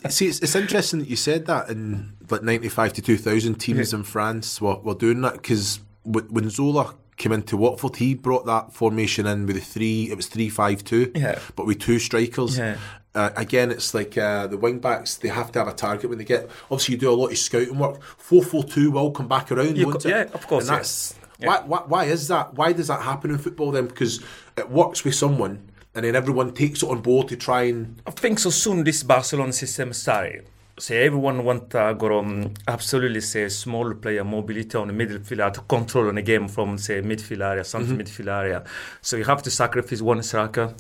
[0.10, 4.04] See, it's, it's interesting that you said that in like 95 to 2000 teams in
[4.04, 9.28] France were, were doing that because when Zola came into Watford, he brought that formation
[9.28, 11.38] in with the three, it was three five two, Yeah.
[11.56, 12.58] but with two strikers.
[12.58, 12.78] Yeah.
[13.14, 16.18] Uh, again, it's like uh, the wing backs, they have to have a target when
[16.18, 16.50] they get.
[16.72, 18.02] Obviously, you do a lot of scouting work.
[18.02, 20.12] 4 4 2 will come back around, You won't co- it?
[20.12, 22.54] yeah, of course, And that's, why, why, why is that?
[22.54, 23.88] Why does that happen in football then?
[23.88, 24.24] Because
[24.58, 28.02] it works with someone and then everyone takes it on board to try and.
[28.08, 30.46] I think so soon this Barcelona system started.
[30.80, 35.62] Say everyone want uh, got um, absolutely say small player mobility on the midfield to
[35.62, 38.64] control on the game from say midfield area, central midfield area.
[39.02, 40.74] So you have to sacrifice one striker.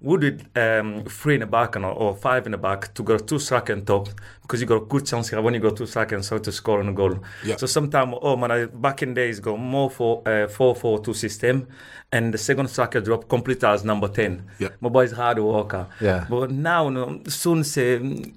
[0.00, 3.16] We did um, three in the back and, or five in the back to go
[3.16, 4.08] two striker on top
[4.42, 6.52] because you got a good chance here when you go two striker and so to
[6.52, 7.18] score on a goal.
[7.44, 7.56] Yeah.
[7.56, 11.14] So sometimes oh man, I, back in days go more for uh, four four two
[11.14, 11.68] system,
[12.12, 14.44] and the second striker drop complete as number ten.
[14.58, 14.68] Yeah.
[14.80, 15.86] My boy is hard worker.
[16.00, 16.26] Yeah.
[16.28, 18.32] But now, no, soon say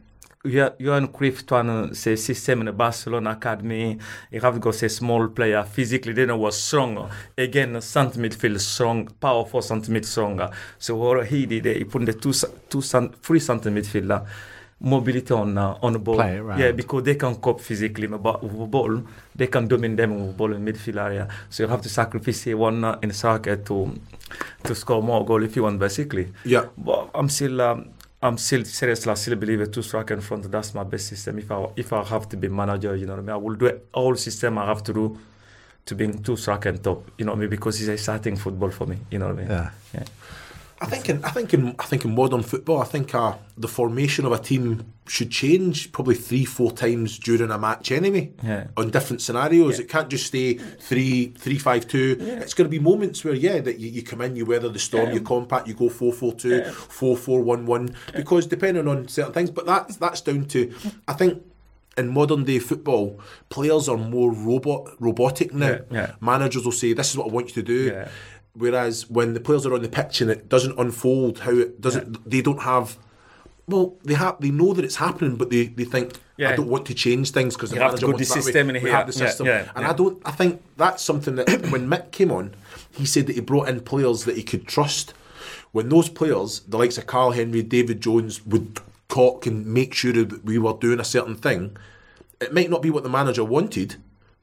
[0.46, 3.98] Johan Cruyff trying to say system in the Barcelona academy.
[4.32, 6.14] You have to go say small player physically.
[6.14, 7.10] They know was strong.
[7.38, 10.50] Again, centre midfield strong, powerful centre mid stronger.
[10.78, 12.32] So what he did, he put the two,
[12.70, 14.26] two, cent- three centre midfielder.
[14.82, 18.24] Mobility on uh, on the ball, Play it yeah, because they can cope physically with
[18.24, 19.04] the with the ball.
[19.36, 21.28] They can dominate them with the ball in midfield area.
[21.50, 23.94] So you have to sacrifice say, one uh, in soccer to
[24.64, 26.32] to score more goal if you want, basically.
[26.46, 26.68] Yeah.
[26.78, 27.90] But I'm still, um,
[28.22, 30.52] I'm still seriously, I still believe a two striker in front.
[30.52, 31.40] That's my best system.
[31.40, 33.30] If I if I have to be manager, you know what I mean.
[33.30, 35.18] I will do all system I have to do
[35.86, 37.10] to being two striker on top.
[37.18, 37.50] You know what I mean?
[37.50, 38.98] Because it's exciting football for me.
[39.10, 39.50] You know what I mean?
[39.50, 39.70] Yeah.
[39.94, 40.04] yeah.
[40.82, 43.68] I think in I think in I think in modern football, I think uh, the
[43.68, 48.32] formation of a team should change probably three four times during a match anyway.
[48.44, 48.68] Yeah.
[48.78, 49.84] On different scenarios, Yeah.
[49.84, 52.16] it can't just stay three three five two.
[52.20, 54.80] It's going to be moments where yeah, that you, you come in, you weather the
[54.80, 57.96] storm, you compact, you go four four two, four four one one.
[58.16, 60.74] Because depending on certain things, but that's that's down to
[61.08, 61.44] I think.
[61.98, 65.68] In modern day football, players are more robot robotic now.
[65.68, 66.12] Yeah, yeah.
[66.22, 68.08] Managers will say, "This is what I want you to do." Yeah.
[68.54, 72.30] Whereas when the players are on the pitch and it doesn't unfold how it doesn't,
[72.30, 72.98] they don't have.
[73.68, 74.42] Well, they have.
[74.42, 77.56] They know that it's happening, but they, they think I don't want to change things
[77.56, 79.20] because the have manager to go wants the that way." system in We have the
[79.20, 79.90] Yeah, system, yeah, and yeah.
[79.92, 80.22] I don't.
[80.26, 82.56] I think that's something that when Mick came on,
[82.92, 85.14] he said that he brought in players that he could trust.
[85.72, 90.14] When those players, the likes of Karl Henry, David Jones, would talk and make sure
[90.14, 91.78] that we were doing a certain thing,
[92.42, 93.98] it might not be what the manager wanted,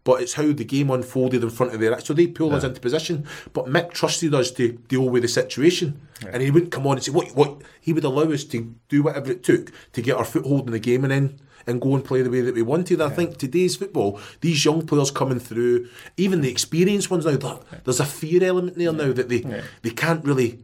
[0.07, 2.81] but it's how the game unfolded in front of their So they pulled us into
[2.81, 3.27] position.
[3.53, 6.01] But Mick trusted us to deal with the situation.
[6.33, 9.03] And he wouldn't come on and say what what he would allow us to do
[9.03, 12.05] whatever it took to get our foothold in the game and then and go and
[12.05, 13.01] play the way that we wanted.
[13.01, 17.99] I think today's football, these young players coming through, even the experienced ones now, there's
[17.99, 19.41] a fear element there now that they
[19.83, 20.61] they can't really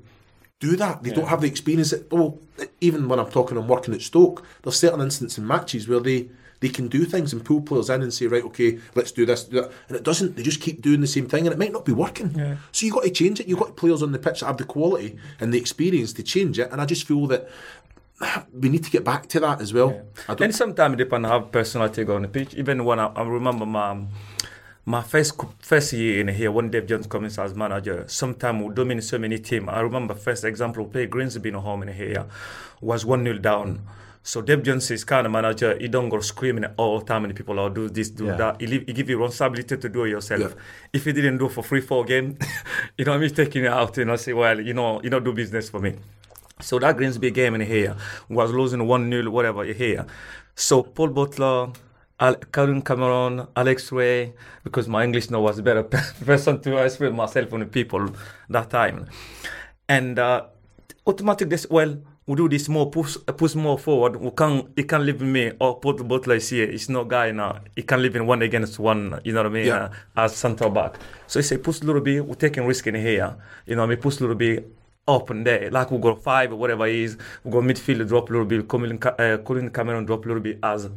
[0.61, 1.03] do that.
[1.03, 1.91] They don't have the experience.
[1.91, 2.39] That, well,
[2.81, 6.29] even when I'm talking and working at Stoke, there's certain instances in matches where they
[6.63, 9.43] they can do things and pull players in and say, right, okay, let's do this,
[9.45, 9.73] do that.
[9.89, 10.37] And it doesn't.
[10.37, 12.31] They just keep doing the same thing and it might not be working.
[12.71, 13.49] So you've got to change it.
[13.49, 16.61] You've got players on the pitch that have the quality and the experience to change
[16.61, 16.71] it.
[16.71, 17.51] And I just feel that
[18.53, 20.07] we need to get back to that as well.
[20.29, 22.55] I don't, And sometimes it depends how personality on the pitch.
[22.55, 24.05] Even when I, I remember my
[24.85, 29.05] my first first year in here when Dave Jones comes as manager, sometimes we dominate
[29.05, 29.69] so many teams.
[29.69, 32.27] I remember first example we played Grimsby home in here
[32.81, 33.81] was one 0 down.
[34.25, 35.77] So Dave Jones is kind of manager.
[35.79, 38.37] He don't go screaming all the time and people are do this, do Yeah.
[38.37, 38.61] that.
[38.61, 40.41] He, leave, he give you responsibility to do it yourself.
[40.41, 40.63] Yeah.
[40.93, 42.39] If you didn't do for three, four game,
[42.99, 45.33] you know, me taking it out, you know, say, well, you know, you don't do
[45.33, 45.95] business for me.
[46.61, 47.97] So that Grimsby game in here
[48.29, 50.07] was losing 1 0, whatever here.
[50.55, 51.73] So Paul Butler,
[52.21, 54.33] Al- Karen Cameron, Alex Rae,
[54.63, 55.83] because my English now was better
[56.25, 58.09] person to explain myself on the people
[58.51, 59.07] that time.
[59.89, 60.45] And uh,
[61.09, 64.17] automatic this, well, we do this more, push, push more forward.
[64.17, 66.65] We can, he can live with me, or Paul Butler is here.
[66.71, 67.61] It's no guy now.
[67.75, 69.85] He can't live in one against one, you know what I mean, Yeah.
[70.17, 70.95] uh, as centre back.
[71.27, 73.35] So he say, push a little bit, we're taking risk in here.
[73.67, 74.69] You know what I mean, push a little bit
[75.09, 75.69] up and there.
[75.71, 77.17] Like we go five or whatever it is.
[77.43, 78.69] We go midfield drop a little bit.
[78.69, 80.89] Colin, uh, Colin Cameron drop a little bit as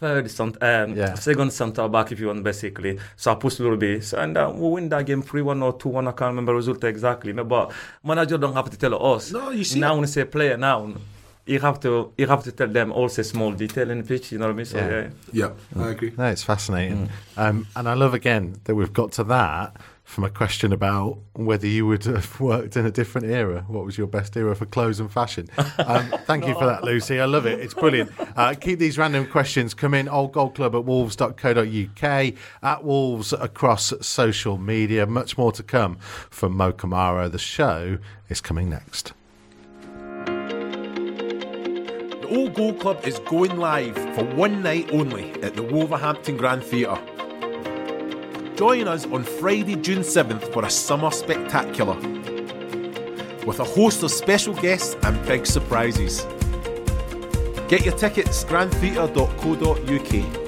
[0.00, 1.14] third, cent- um, Yeah.
[1.14, 2.98] second centre back if you want basically.
[3.16, 4.04] So I push a little bit.
[4.04, 6.06] So, and uh, we win that game 3 1 or 2 1.
[6.08, 7.32] I can't remember the result exactly.
[7.32, 7.72] But
[8.04, 9.32] manager don't have to tell us.
[9.32, 9.94] No, you see Now it.
[9.96, 10.92] when you say player now,
[11.46, 14.32] you have to you have to tell them all also small detail in the pitch,
[14.32, 14.66] you know what I mean?
[14.66, 15.08] So Yeah.
[15.32, 15.50] yeah.
[15.76, 16.12] Yeah, I agree.
[16.16, 17.08] No, it's fascinating.
[17.36, 19.74] Um, and I love again that we've got to that
[20.08, 23.62] from a question about whether you would have worked in a different era.
[23.68, 25.50] What was your best era for clothes and fashion?
[25.78, 27.20] Um, thank you for that, Lucy.
[27.20, 27.60] I love it.
[27.60, 28.10] It's brilliant.
[28.34, 30.08] Uh, keep these random questions coming.
[30.08, 35.06] Old Gold Club at wolves.co.uk, at Wolves across social media.
[35.06, 35.98] Much more to come
[36.30, 37.28] from Mo Camara.
[37.28, 37.98] The show
[38.30, 39.12] is coming next.
[42.22, 46.64] The Old Gold Club is going live for one night only at the Wolverhampton Grand
[46.64, 46.98] Theatre.
[48.58, 51.94] Join us on Friday, June 7th for a summer spectacular
[53.46, 56.24] with a host of special guests and big surprises.
[57.68, 60.47] Get your tickets grandtheatre.co.uk.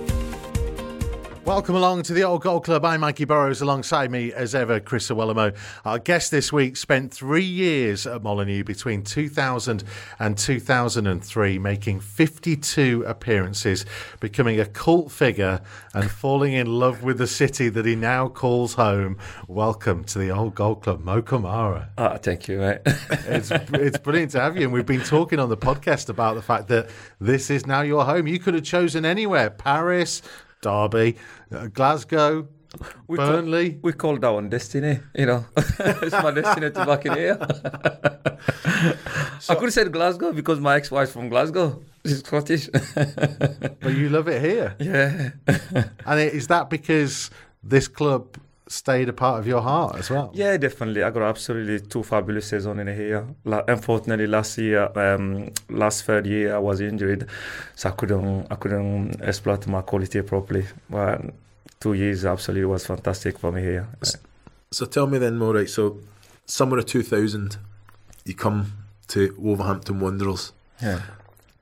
[1.46, 2.84] Welcome along to the Old Gold Club.
[2.84, 3.62] I'm Mikey Burrows.
[3.62, 5.56] Alongside me, as ever, Chris Iwelumo.
[5.86, 9.82] Our guest this week spent three years at Molyneux between 2000
[10.18, 13.86] and 2003, making 52 appearances,
[14.20, 15.62] becoming a cult figure,
[15.94, 19.16] and falling in love with the city that he now calls home.
[19.48, 21.88] Welcome to the Old Gold Club, Mo Camara.
[21.96, 22.80] Ah, thank you, mate.
[23.26, 24.64] It's, it's brilliant to have you.
[24.64, 28.04] And we've been talking on the podcast about the fact that this is now your
[28.04, 28.26] home.
[28.26, 30.20] You could have chosen anywhere Paris,
[30.60, 31.16] Derby,
[31.52, 32.48] uh, Glasgow,
[33.06, 33.70] We Burnley.
[33.70, 35.44] Call, we call that one destiny, you know.
[35.56, 37.38] it's my destiny to back in here.
[39.48, 41.82] I could have said Glasgow because my ex-wife's from Glasgow.
[42.06, 42.68] She's Scottish.
[42.68, 44.76] but you love it here.
[44.80, 45.30] yeah.
[46.06, 47.30] And is that because
[47.62, 48.36] this club
[48.70, 50.30] stayed a part of your heart as well?
[50.32, 51.02] Yeah, definitely.
[51.02, 53.26] I got absolutely two fabulous seasons in here.
[53.44, 57.28] La- unfortunately, last year, um, last third year, I was injured,
[57.74, 60.66] so I couldn't, I couldn't exploit my quality properly.
[60.88, 61.20] But
[61.80, 63.88] two years absolutely was fantastic for me here.
[64.70, 65.68] So tell me then, more right.
[65.68, 65.98] So,
[66.46, 67.56] summer of 2000,
[68.24, 68.72] you come
[69.08, 70.52] to Wolverhampton Wanderers.
[70.80, 71.02] Yeah.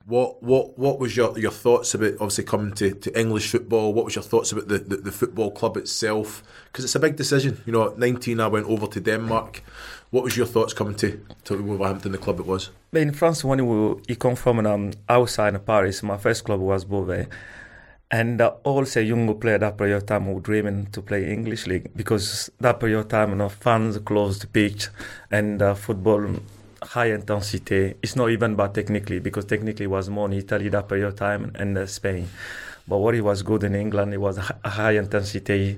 [0.09, 3.93] What what what was your your thoughts about obviously coming to, to English football?
[3.93, 6.41] What was your thoughts about the, the, the football club itself?
[6.65, 7.61] Because it's a big decision.
[7.67, 9.61] You know, at 19, I went over to Denmark.
[10.09, 12.71] What was your thoughts coming to, to Wolverhampton, the club it was?
[12.91, 16.85] In France, when we, you come from um, outside of Paris, my first club was
[16.85, 17.27] Beauvais.
[18.09, 21.91] And uh, also young player that period of time were dreaming to play English league
[21.95, 24.87] because that period of time, you know, fans closed the pitch
[25.29, 26.39] and uh, football
[26.83, 27.95] high intensity.
[28.01, 31.15] It's not even bad technically because technically it was more in Italy that period of
[31.15, 32.27] time and uh, Spain.
[32.87, 35.77] But what it was good in England, it was high intensity.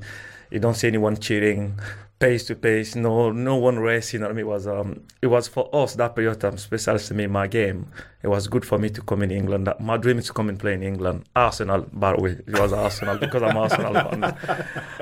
[0.49, 1.79] You don't see anyone cheering,
[2.21, 2.95] pace to pace.
[2.95, 4.23] No, no one racing.
[4.23, 4.39] I mean?
[4.39, 7.47] It was um, it was for us that period of time, especially to me, my
[7.47, 7.87] game.
[8.23, 9.67] It was good for me to come in England.
[9.79, 11.25] My dream is to come and play in England.
[11.35, 14.37] Arsenal, by the way, it was Arsenal because I'm Arsenal fan.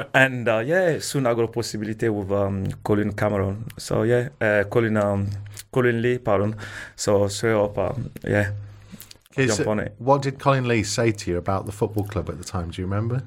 [0.14, 3.66] And uh, yeah, soon I got a possibility with um, Colin Cameron.
[3.78, 5.30] So yeah, uh, Colin um,
[5.72, 6.56] Colin Lee, pardon.
[6.96, 8.52] So straight up, um, yeah.
[9.36, 9.96] Jump on it.
[10.00, 12.72] What did Colin Lee say to you about the football club at the time?
[12.72, 13.24] Do you remember?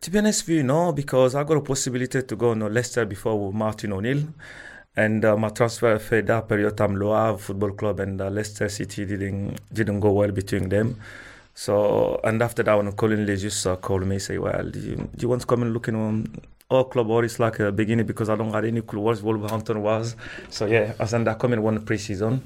[0.00, 3.06] To be honest with you, no, because I got a possibility to go to Leicester
[3.06, 4.24] before with Martin O'Neill.
[4.96, 8.28] And uh, my transfer for that period of time, Le Havre Football Club and uh,
[8.30, 11.00] Leicester City didn't didn't go well between them.
[11.54, 14.96] So, and after that, when Colin Lee just uh, called me, say, well, do you,
[14.96, 16.40] do you want to come and look in on
[16.70, 19.82] our club or it's like a beginning because I don't have any clue what Wolverhampton
[19.82, 20.16] was.
[20.48, 22.42] So, yeah, I said, I come in one pre-season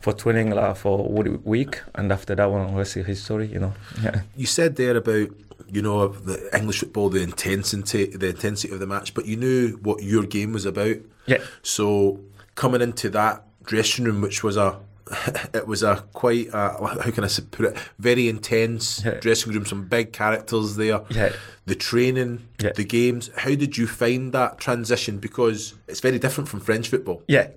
[0.00, 1.80] for training uh, for one week.
[1.94, 3.72] And after that one, I see history, you know.
[4.02, 4.22] Yeah.
[4.36, 5.28] You said there about
[5.72, 9.78] you know the English football, the intensity, the intensity of the match, but you knew
[9.82, 10.96] what your game was about.
[11.26, 11.38] Yeah.
[11.62, 12.20] So
[12.54, 14.80] coming into that dressing room, which was a
[15.54, 19.14] it was a quite uh, how can I put it very intense Yeah.
[19.20, 19.66] dressing room.
[19.66, 21.02] Some big characters there.
[21.10, 21.32] Yeah.
[21.66, 22.72] The training, Yeah.
[22.74, 23.30] the games.
[23.36, 25.18] How did you find that transition?
[25.18, 27.22] Because it's very different from French football.
[27.28, 27.48] Yeah,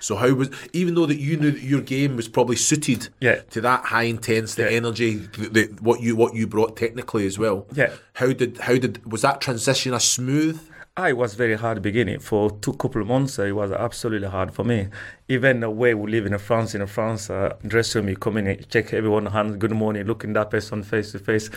[0.00, 3.42] So how was even though that you knew that your game was probably suited Yeah.
[3.50, 4.68] to that high intense, the Yeah.
[4.76, 7.66] energy, the, the, what you what you brought technically as well.
[7.74, 7.92] Yeah.
[8.14, 10.60] How did how did was that transition a smooth?
[10.96, 13.38] I was very hard beginning for two couple of months.
[13.38, 14.88] It was absolutely hard for me.
[15.26, 18.46] Even the way we live in France, in France, uh, dressing room, you come in,
[18.46, 21.48] and check everyone hands, good morning, looking that person face to face.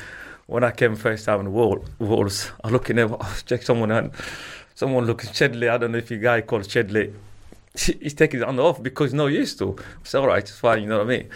[0.46, 3.10] When I came first time in wall, walls, I look in there,
[3.46, 4.12] check someone hand,
[4.74, 5.68] someone looking Chedley.
[5.68, 7.14] I don't know if you guy called Chedley.
[7.78, 9.76] He's taking it on off because he's not used to.
[10.00, 11.30] It's all right, it's fine, you know what I mean.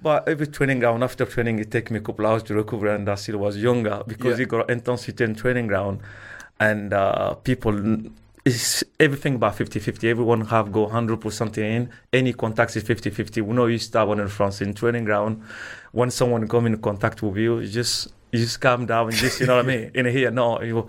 [0.00, 3.06] But every training ground, after training, it takes me a couple hours to recover, and
[3.10, 4.44] I still was younger because Yeah.
[4.44, 6.00] he got intensity in training ground,
[6.62, 7.74] and uh, people.
[8.44, 10.02] It's everything about 50-50.
[10.10, 11.90] Everyone have go 100% in.
[12.12, 13.40] Any contacts is 50-50.
[13.40, 15.44] We know you start one in France in training ground.
[15.92, 19.38] When someone come in contact with you, you just you just calm down and just
[19.38, 19.90] you know what I mean.
[19.94, 20.88] In here, no, you.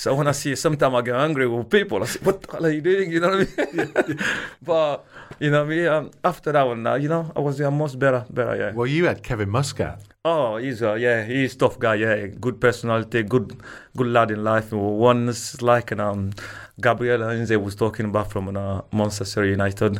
[0.00, 2.02] So when I see, sometimes I get angry with people.
[2.02, 4.18] I say, "What the hell are you doing?" You know what I mean?
[4.62, 5.04] but
[5.38, 8.24] you know me Um, after that one, uh, you know, I was uh, much better,
[8.30, 8.56] better.
[8.56, 8.72] Yeah.
[8.72, 10.00] Well, you had Kevin Muscat.
[10.24, 11.96] Oh, he's uh, yeah, he's tough guy.
[11.96, 13.60] Yeah, good personality, good
[13.94, 14.72] good lad in life.
[14.72, 16.30] One's like an, um,
[16.80, 19.98] Gabriel Heinze was talking about from uh, Manchester United.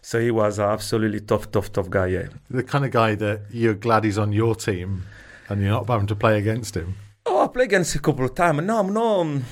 [0.00, 2.06] So he was uh, absolutely tough, tough, tough guy.
[2.06, 2.28] Yeah.
[2.48, 5.02] The kind of guy that you're glad he's on your team
[5.50, 6.94] and you're not having to play against him.
[7.28, 8.62] Oh, I played against a couple of times.
[8.62, 9.20] No, I'm no.
[9.20, 9.44] Um,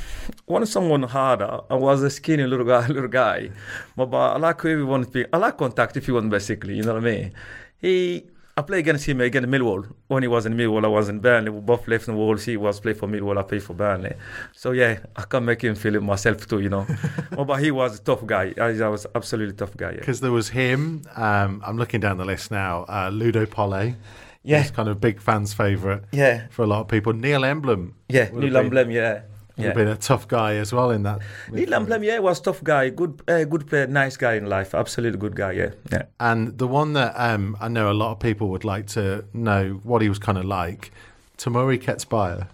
[0.47, 1.61] want someone harder.
[1.69, 3.51] I was a skinny little guy, little guy.
[3.97, 5.05] But, but I like everyone.
[5.05, 6.77] to be- I like contact if you want, basically.
[6.77, 7.33] You know what I mean?
[7.79, 8.25] He.
[8.57, 9.93] I played against him against Millwall.
[10.07, 11.51] When he was in Millwall, I was in Burnley.
[11.51, 12.45] We both left in Wolves.
[12.45, 13.37] He was playing for Millwall.
[13.37, 14.13] I played for Burnley.
[14.53, 16.61] So yeah, I can make him feel it myself too.
[16.61, 16.87] You know.
[17.37, 18.55] oh, but he was a tough guy.
[18.57, 19.91] I, I was absolutely tough guy.
[19.91, 19.99] Yeah.
[19.99, 21.03] Because there was him.
[21.17, 22.85] Um, I'm looking down the list now.
[22.89, 23.97] Uh, Ludo Pollet.
[24.45, 24.61] Yeah.
[24.63, 26.47] He's kind of big fans' favourite Yeah.
[26.51, 27.13] for a lot of people.
[27.15, 27.93] Neil Emblen.
[28.09, 28.29] Yeah.
[28.33, 28.91] Neil Emblen.
[28.93, 29.23] Yeah.
[29.57, 29.73] would Yeah.
[29.73, 31.21] been a tough guy as well in that.
[31.51, 32.03] Neil Emblen.
[32.05, 32.91] Yeah, was tough guy.
[32.91, 33.23] Good.
[33.29, 33.87] Uh, good player.
[33.87, 34.75] Nice guy in life.
[34.75, 35.53] Absolutely good guy.
[35.53, 35.71] Yeah.
[35.93, 36.03] Yeah.
[36.21, 39.81] And the one that um, I know a lot of people would like to know
[39.83, 40.91] what he was kind of like,
[41.39, 42.49] Temuri Ketsbaia.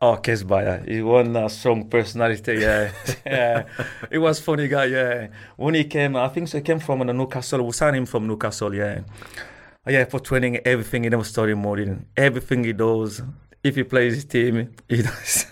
[0.00, 0.86] Oh, Ketsbaia.
[0.88, 2.92] He won a strong personality, yeah.
[3.26, 3.64] yeah.
[4.10, 5.28] He was funny guy, yeah.
[5.56, 7.62] When he came, I think so he came from Newcastle.
[7.64, 9.00] We signed him from Newcastle, yeah.
[9.86, 12.06] Uh, Yeah, for training, everything he never study modeling.
[12.16, 13.22] Everything he does.
[13.62, 15.46] If he plays his team, he does.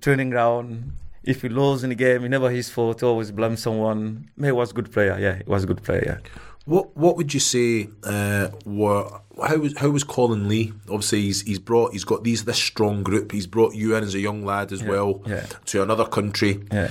[0.00, 0.92] turning ground.
[1.24, 4.28] If he loses in the game, he never his fault, always blame someone.
[4.40, 5.36] He was a good player, yeah.
[5.36, 6.30] He was a good player, yeah.
[6.64, 9.08] What what would you say uh, were
[9.44, 10.72] how was how was Colin Lee?
[10.88, 13.32] Obviously, he's he's brought he's got these this strong group.
[13.32, 15.46] He's brought you in as a young lad as well yeah.
[15.66, 16.62] to another country.
[16.70, 16.90] Yeah.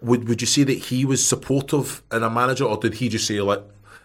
[0.00, 3.26] Would would you say that he was supportive in a manager, or did he just
[3.26, 3.62] say like,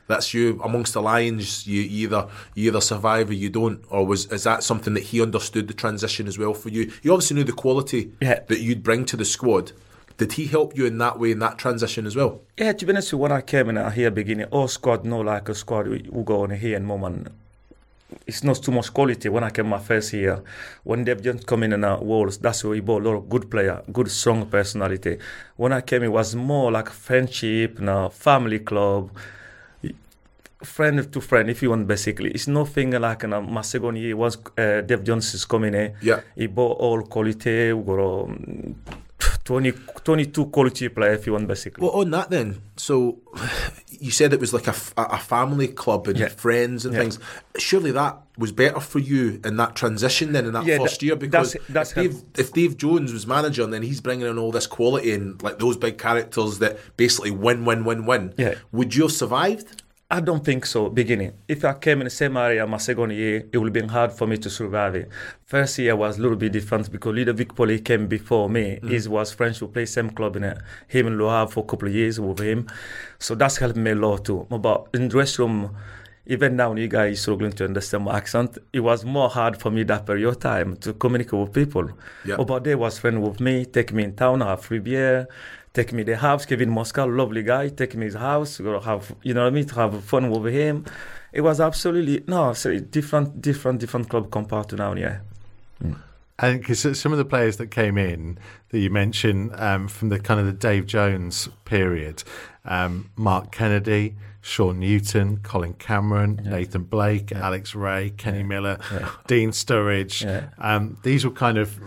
[0.10, 1.65] "That's you amongst the lions.
[1.65, 5.22] You either you either survive or you don't," or was is that something that he
[5.22, 6.91] understood the transition as well for you?
[7.02, 8.39] He obviously knew the quality Yeah.
[8.50, 9.72] that you'd bring to the squad.
[10.17, 12.41] Did he help you in that way in that transition as well?
[12.58, 15.19] Yeah, to be honest, with you, when I came in here beginning, all squad no
[15.22, 17.28] like a squad we, we go on here and moment.
[18.26, 19.30] It's not too much quality.
[19.30, 20.41] When I came my first year,
[20.84, 23.30] when they've just come in and uh, walls, that's where we bought a lot of
[23.30, 25.19] good player, good strong personality.
[25.58, 29.12] When I came, it was more like friendship, you know, family club,
[30.63, 31.88] friend to friend, if you want.
[31.88, 34.15] Basically, it's nothing like in my second year.
[34.15, 35.93] Was uh, Dave Jones is coming in.
[36.02, 36.22] Yeah.
[36.36, 37.74] He bought all quality.
[37.74, 38.76] We got um,
[39.45, 39.72] 20,
[40.04, 41.82] 22 quality player, if you want, basically.
[41.82, 43.17] Well, on that then, so
[43.89, 46.28] you said it was like a, a family club and Yeah.
[46.28, 47.02] friends and Yeah.
[47.02, 47.19] things.
[47.58, 51.06] Surely that was better for you in that transition then in that Yeah, first that-
[51.06, 54.28] year because that's- that's if, Dave, if Dave Jones was manager and then he's bringing
[54.28, 58.34] in all this quality and like those big characters that basically win, win, win, win,
[58.38, 58.56] Yeah.
[58.72, 59.82] would you have survived?
[60.12, 61.34] I don't think so, beginning.
[61.48, 64.12] If I came in the same area my second year, it would have been hard
[64.12, 65.08] for me to survive it.
[65.45, 68.80] First year was a little bit different because Ludovic Pollet came before me.
[68.82, 68.89] Mm.
[68.89, 70.58] He was French, who played same club in it.
[70.88, 72.65] Him and Havre for a couple of years with him.
[73.19, 74.48] So that's helped me a lot too.
[74.50, 75.76] But in dressing room,
[76.26, 79.84] even now you guys struggling to understand my accent, it was more hard for me
[79.84, 81.89] that period of time to communicate with people.
[82.26, 82.38] Yeah.
[82.38, 85.28] But they was friend with me, take me in town, have free beer,
[85.80, 86.46] take me the house.
[86.46, 89.65] Kevin Muscat, lovely guy, take me his house, go have you know what I mean,
[89.68, 90.86] to have fun with him.
[91.32, 94.94] It was absolutely no, so different, different, different club compared to now.
[94.96, 95.20] Yeah,
[96.39, 98.39] And because some of the players that came in
[98.70, 102.24] that you mentioned um, from the kind of the Dave Jones period,
[102.65, 108.80] um, Mark Kennedy, Shaun Newton, Colin Cameron, Nathan Blake, Alex Rae, Kenny Miller,
[109.28, 110.26] Dean Sturridge.
[110.26, 110.50] Yeah.
[110.58, 111.80] Um, these were kind of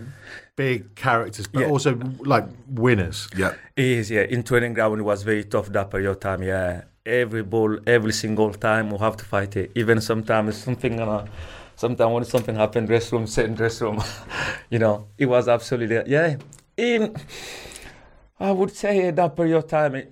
[0.56, 1.68] big characters, but Yeah.
[1.68, 3.28] also like winners.
[3.36, 3.55] Yeah.
[3.76, 4.11] it is.
[4.11, 6.42] Yeah, in training ground it was very tough that period of time.
[6.42, 9.70] Yeah, every ball, every single time we have to fight it.
[9.74, 11.26] Even sometimes something uh,
[11.76, 14.03] sometimes when something happened, dress room, same dress room,
[14.70, 16.36] you know, it was absolutely yeah.
[16.76, 17.14] In
[18.38, 20.03] I would say at that period of time,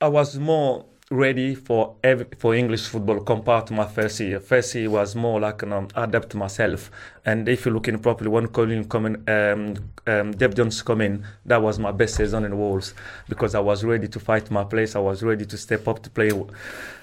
[0.00, 4.38] I was more ready for every, for English football compared to my first year.
[4.38, 6.90] First year was more like an um, adapt myself.
[7.24, 11.60] And if you're looking properly, when Colin coming, um, um, Dave Jones come in, that
[11.60, 12.94] was my best season in Wolves
[13.28, 14.96] because I was ready to fight my place.
[14.96, 16.30] I was ready to step up to play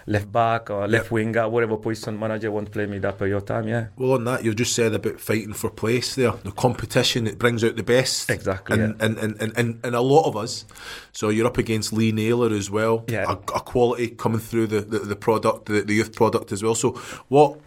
[0.08, 3.46] left back or left winger, whatever position manager want to play me that period of
[3.46, 3.68] time.
[3.68, 3.88] Yeah.
[3.98, 6.32] Well, on that, you've just said about fighting for place there.
[6.32, 8.30] The competition, it brings out the best.
[8.30, 9.06] Exactly, And, yeah.
[9.06, 10.66] and, and, and, and, and a lot of us.
[11.12, 13.06] So you're up against Lee Naylor as well.
[13.08, 13.26] Yeah.
[13.28, 16.76] A, a quality coming through the, the, the product, the, the youth product as well.
[16.76, 16.92] So
[17.28, 17.60] what,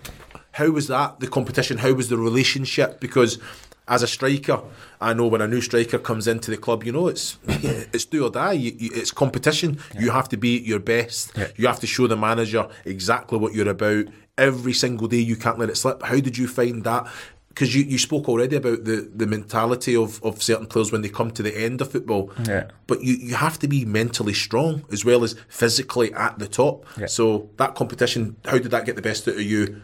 [0.53, 1.78] how was that, the competition?
[1.78, 3.01] How was the relationship?
[3.01, 3.38] Because
[3.90, 4.62] as a striker,
[5.01, 8.24] I know when a new striker comes into the club, you know it's it's do
[8.24, 8.53] or die.
[8.53, 9.80] You, you, it's competition.
[9.98, 11.32] You have to be at your best.
[11.36, 11.48] Yeah.
[11.57, 14.07] You have to show the manager exactly what you're about
[14.38, 15.18] every single day.
[15.18, 16.03] You can't let it slip.
[16.03, 17.07] How did you find that?
[17.48, 21.09] Because you, you spoke already about the, the mentality of, of certain players when they
[21.09, 22.30] come to the end of football.
[22.46, 22.70] Yeah.
[22.86, 26.86] But you, you have to be mentally strong as well as physically at the top.
[26.96, 27.07] Yeah.
[27.07, 29.82] So that competition, how did that get the best out of you?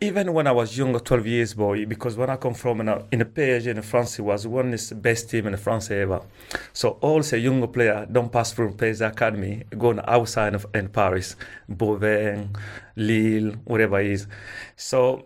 [0.00, 3.04] Even when I was younger, 12 years boy, because when I come from in a,
[3.10, 6.20] in a PSG in France, it was one is the best team in France ever.
[6.72, 11.36] So all the younger player don't pass through PSG academy, going outside of in Paris,
[11.68, 12.46] Beauvais,
[12.96, 14.26] Lille, whatever it is.
[14.76, 15.24] So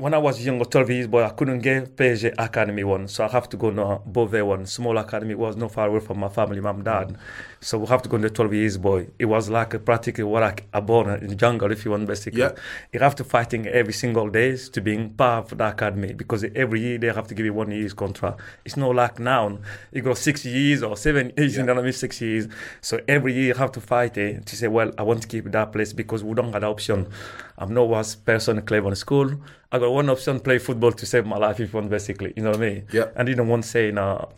[0.00, 3.28] when I was younger, 12 years boy, I couldn't get PSG Academy one, so I
[3.28, 4.64] have to go to Beauvais one.
[4.64, 7.18] Small academy was not far away from my family, mom, dad.
[7.60, 9.08] So we have to go to 12 years boy.
[9.18, 12.06] It was like a practically what like a born in the jungle, if you want,
[12.06, 12.40] basically.
[12.40, 12.52] Yeah.
[12.92, 16.80] You have to fighting every single day to being part of the academy because every
[16.80, 18.40] year they have to give you one year's contract.
[18.64, 19.58] It's not like now.
[19.92, 22.46] You go six years or seven years, you know what I mean, six years.
[22.80, 25.50] So every year you have to fight it to say, well, I want to keep
[25.50, 27.08] that place because we don't have the option.
[27.56, 29.34] I'm not one person in Cleveland school.
[29.72, 32.32] I got one option, play football to save my life if you want, basically.
[32.36, 32.86] You know what I mean?
[32.92, 33.06] Yeah.
[33.16, 34.30] I didn't want to say, no,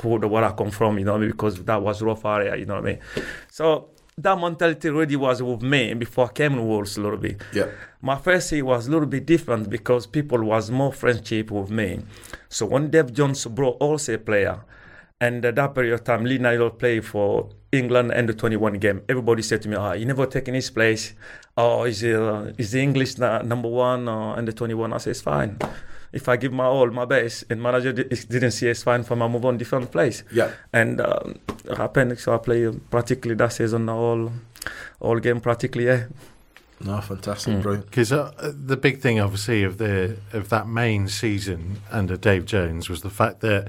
[0.00, 1.30] who the where I come from, you know what I mean?
[1.30, 2.98] Because that was rough area, you know what I mean?
[3.50, 7.40] So that mentality really was with me before I came in Wolves a little bit.
[7.52, 7.68] Yeah.
[8.02, 12.00] My first year was a little bit different because people was more friendship with me.
[12.48, 14.60] So when Dave Jones brought also a player,
[15.20, 19.02] and at that period of time, Lee Naylor played for England under 21 game.
[19.08, 21.12] Everybody said to me, "Ah, you never taken his place.
[21.56, 25.20] Oh, is uh, is the English na- number one or under 21?" I said, "It's
[25.20, 25.58] fine.
[26.12, 29.14] If I give my all, my best, and manager di- didn't see it's fine for
[29.16, 30.50] me, I move on different place." Yeah.
[30.72, 32.18] And um, it happened.
[32.18, 34.32] So I play practically that season all,
[35.00, 35.84] all game practically.
[35.86, 36.04] Yeah.
[36.80, 37.62] No, fantastic, Mm.
[37.62, 37.86] brilliant.
[37.86, 42.88] Because uh, the big thing, obviously, of the of that main season under Dave Jones
[42.88, 43.68] was the fact that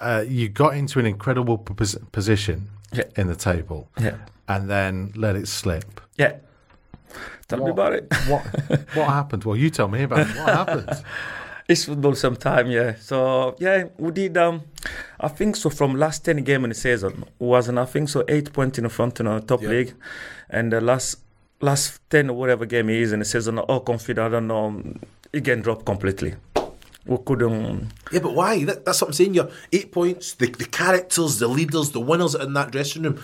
[0.00, 3.04] uh, you got into an incredible pos- position Yeah.
[3.16, 4.16] in the table Yeah.
[4.46, 6.00] and then let it slip.
[6.18, 6.34] Yeah.
[7.48, 8.12] Tell me about it.
[8.28, 8.42] What
[8.94, 9.44] what happened?
[9.44, 10.36] Well, you tell me about it.
[10.36, 10.88] What happened?
[11.66, 12.94] It's football sometime, yeah.
[13.00, 14.36] So yeah, we did.
[14.36, 14.62] Um,
[15.18, 15.70] I think so.
[15.70, 18.90] From last ten game in the season, was I think so eight points in the
[18.90, 19.70] front in the top Yeah.
[19.70, 19.94] league,
[20.50, 21.20] and the last
[21.62, 24.26] last ten or whatever game he is in the season, all confident.
[24.26, 24.82] I don't know.
[25.32, 26.34] Again, dropped completely.
[27.06, 27.92] We couldn't.
[28.12, 28.64] Yeah, but why?
[28.64, 29.34] That, that's what I'm saying.
[29.34, 30.34] You're eight points.
[30.34, 33.20] The, the characters, the leaders, the winners in that dressing room.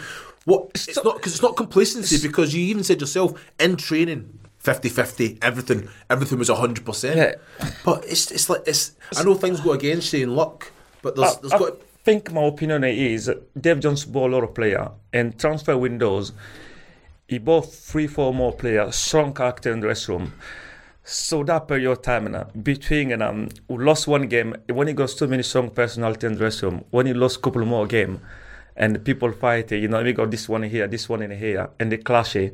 [0.47, 0.71] What?
[0.75, 2.27] It's, not because it's not complacency.
[2.27, 7.17] Because you even said yourself in training, 50-50, everything, everything was hundred percent.
[7.17, 7.35] Yeah.
[7.85, 8.93] But it's it's like it's.
[9.17, 10.71] I know things go against you in luck,
[11.03, 11.73] but there's there's I got.
[11.73, 13.31] I think my opinion is
[13.61, 16.33] Dave Jones bought a lot of player and transfer windows.
[17.29, 20.33] He bought three, four more players, strong character in the dressing room.
[21.05, 24.55] So that period of time, uh, between and um, we lost one game.
[24.69, 27.41] When he got too many strong personality in the dressing room, when he lost a
[27.41, 28.21] couple more game,
[28.77, 31.93] and people fight, you know, we got this one here, this one in here, and
[31.93, 32.37] they clash.
[32.37, 32.51] eh,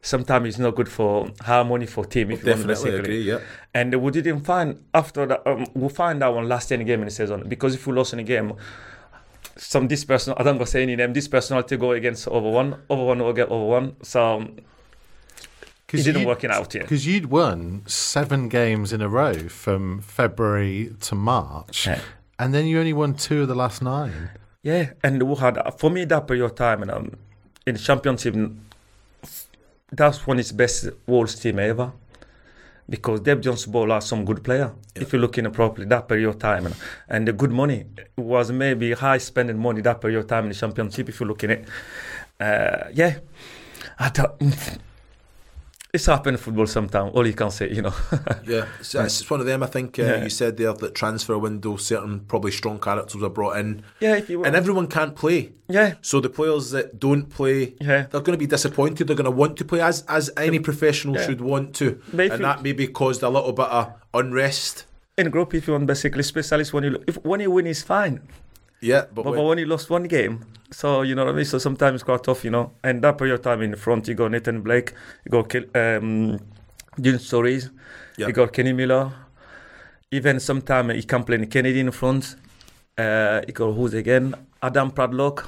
[0.00, 2.30] Sometimes it's not good for harmony for team.
[2.30, 3.40] If you want to Definitely agree, yeah.
[3.74, 5.42] And we didn't find after that.
[5.46, 8.12] Um, we find that one last ten game in the season because if we lost
[8.12, 8.52] in a game,
[9.56, 11.12] some this person I don't go say any name.
[11.12, 13.96] This personality go against over one, over one will get over one.
[14.02, 14.56] So um,
[15.92, 16.82] it didn't work it out yet.
[16.84, 22.00] Because you'd won seven games in a row from February to March, Yeah.
[22.38, 24.30] and then you only won two of the last nine.
[24.62, 27.16] Yeah, and we had for me that period of time and um,
[27.66, 28.34] in the championship,
[29.90, 31.92] that's one of is best Wolves team ever.
[32.90, 34.72] Because Dave Jones ball are some good player.
[34.94, 36.74] If you look in it properly, that period of time and,
[37.06, 37.84] and the good money
[38.16, 41.10] was maybe high spending money that period of time in the championship.
[41.10, 41.68] If you look in it,
[42.40, 43.18] uh, yeah,
[43.98, 44.78] I don't,
[45.94, 47.12] it's happened in football sometimes.
[47.14, 47.94] All you can say, you know.
[48.46, 49.62] Yeah, it's, it's one of them.
[49.62, 50.22] I think uh, Yeah.
[50.24, 54.28] you said there that transfer window, certain probably strong characters are brought in, yeah, if
[54.30, 54.46] you want.
[54.48, 55.52] and everyone can't play.
[55.68, 58.06] yeah, So the players that don't play, Yeah.
[58.10, 59.06] they're going to be disappointed.
[59.06, 61.26] They're going to want to play as as any professional Yeah.
[61.26, 64.84] should want to, and that maybe caused a little bit of unrest.
[65.18, 68.20] in group, if you want basically specialist when you if when you win is fine,
[68.80, 71.36] Yeah, but, but, when- but when you lost one game, so you know what I
[71.36, 71.44] mean.
[71.44, 72.72] So sometimes it's quite tough, you know.
[72.84, 74.92] And that period of time in front, you got Nathan Blake,
[75.24, 76.38] you got Kel- um,
[77.00, 77.70] Dean Sturridge,
[78.16, 78.26] Yeah.
[78.28, 79.10] you got Kenny Miller.
[80.10, 82.36] Even sometimes he can play in Kennedy in front.
[82.96, 84.34] Uh, you got who's again?
[84.62, 85.44] Adam Proudlock.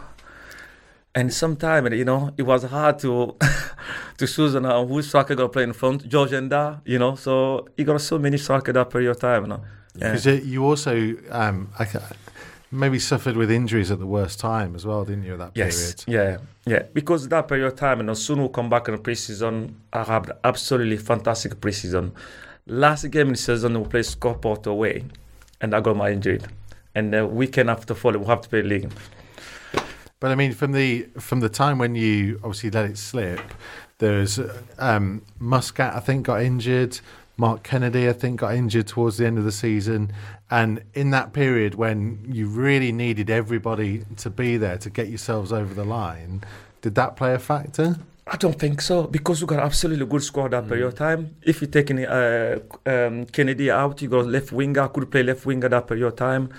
[1.15, 3.37] And sometimes, you know, it was hard to
[4.19, 6.07] to choose on uh, who's striker gonna play in front.
[6.09, 7.17] George Ndah, you know.
[7.17, 9.61] So he got so many striker that period of time, you know.
[9.97, 10.13] Yeah.
[10.13, 10.93] Because you also
[11.31, 12.13] um, I, ca-
[12.71, 15.33] maybe suffered with injuries at the worst time as well, didn't you?
[15.35, 16.39] At that Yes, period.
[16.67, 16.83] yeah, yeah.
[16.93, 19.73] Because that period of time, know, soon we come back in the preseason.
[19.93, 22.13] I had absolutely fantastic preseason.
[22.67, 25.05] Last game in the season, we played Stockport away,
[25.61, 26.47] and I got my injured.
[26.95, 28.91] And the weekend after fall, we have to play league.
[30.21, 33.41] But I mean, from the from the time when you obviously let it slip,
[33.99, 34.39] there's
[34.79, 37.01] um, Muscat, I think, got injured.
[37.41, 40.13] Mark Kennedy, I think, got injured towards the end of the season.
[40.51, 45.51] And in that period when you really needed everybody to be there to get yourselves
[45.51, 46.45] over the line,
[46.83, 47.97] did that play a factor?
[48.27, 51.35] I don't think so because we got absolutely good squad that period of time.
[51.43, 55.47] If you take any, uh, um, Kennedy out, you got left winger, could play left
[55.47, 56.51] winger that period of time.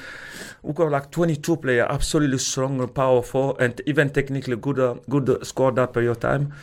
[0.64, 5.46] We got like 22 players, absolutely strong and powerful, and even technically good, uh, good
[5.46, 6.54] squad that period of time.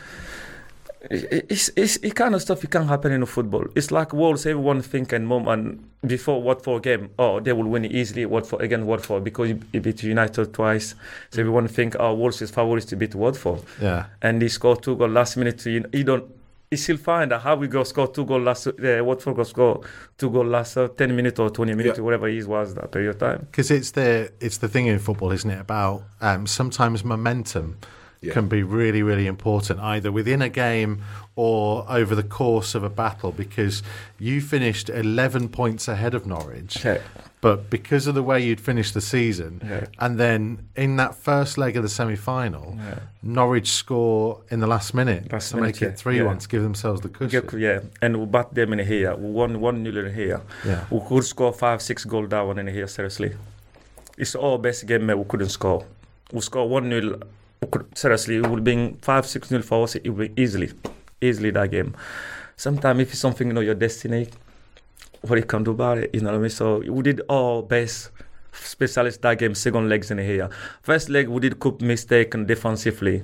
[1.01, 3.65] It- It's, it's it kind of stuff it can happen in football.
[3.75, 8.25] It's like Wolves, everyone think and moment before Watford game, oh, they will win easily
[8.25, 10.95] Watford against Watford because you beat United twice.
[11.31, 14.05] So everyone think, oh, Wolves is favorites to beat Watford Yeah.
[14.21, 15.65] and he scored two goals last minute.
[15.65, 16.25] You, you don't.
[16.71, 18.67] You still find out how we go score two goals last.
[18.67, 19.81] Uh, Watford go score
[20.17, 22.01] two goals last uh, ten minutes or twenty minutes, Yeah.
[22.01, 23.39] or whatever it was that period of time.
[23.49, 25.59] Because it's the it's the thing in football, isn't it?
[25.59, 27.77] About um, sometimes momentum
[28.21, 28.33] yeah.
[28.33, 31.01] can be really, really important either within a game
[31.35, 33.81] or over the course of a battle because
[34.17, 36.83] you finished 11 points ahead of Norwich.
[36.83, 36.99] Yeah.
[37.41, 39.85] But because of the way you'd finished the season, yeah.
[39.97, 42.77] and then in that first leg of the semi final,
[43.23, 46.61] Norwich score in the last minute last to minute, make it 3 1 to give
[46.61, 47.47] themselves the cushion.
[47.57, 50.41] Yeah, and we bat them in here, we won 1 0 in here.
[50.91, 53.37] We could score 5 6 goal down in here, seriously.
[54.17, 55.85] It's our best game we couldn't score.
[56.33, 57.19] We scored 1 0
[57.93, 58.37] seriously.
[58.37, 59.95] It would be five, six nil for us.
[59.95, 60.71] It would be easily,
[61.21, 61.95] easily that game.
[62.55, 64.27] Sometimes if it's something you know your destiny,
[65.21, 66.49] what you can do about it, you know what I mean.
[66.49, 68.11] So we did our best.
[68.51, 70.49] Specialist that game, second legs in here.
[70.81, 73.23] First leg we did coup mistake and defensively.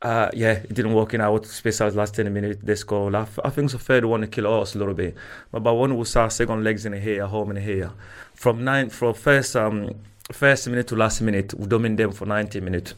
[0.00, 2.60] Uh, yeah, it didn't work in our specials last 10 minutes.
[2.62, 3.14] They scored.
[3.14, 5.14] I, I think the third one to kill us a little bit.
[5.50, 7.90] But, but when we saw second legs in here, home in here,
[8.34, 9.94] from nine, from first um,
[10.32, 12.94] first minute to last minute, we dominated them for 90 minutes.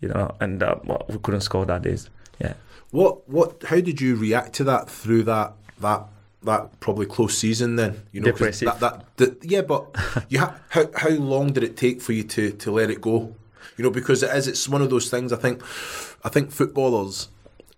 [0.00, 0.76] You know, and uh,
[1.08, 2.08] we couldn't score that days.
[2.40, 2.54] Yeah.
[2.90, 3.62] What what?
[3.64, 6.06] How did you react to that through that that
[6.42, 7.76] that probably close season?
[7.76, 8.66] Then you know Depressive.
[8.66, 9.94] that, that the, yeah, but
[10.28, 13.34] you ha- how how long did it take for you to to let it go?
[13.76, 15.32] You know, because it is it's one of those things.
[15.32, 15.62] I think
[16.24, 17.28] I think footballers,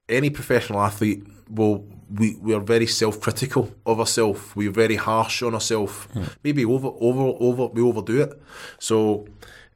[0.09, 1.85] any professional athlete will.
[2.15, 4.55] We, we are very self critical of ourselves.
[4.55, 6.07] We're very harsh on ourselves.
[6.45, 8.43] Maybe over over over we overdo it.
[8.79, 9.27] So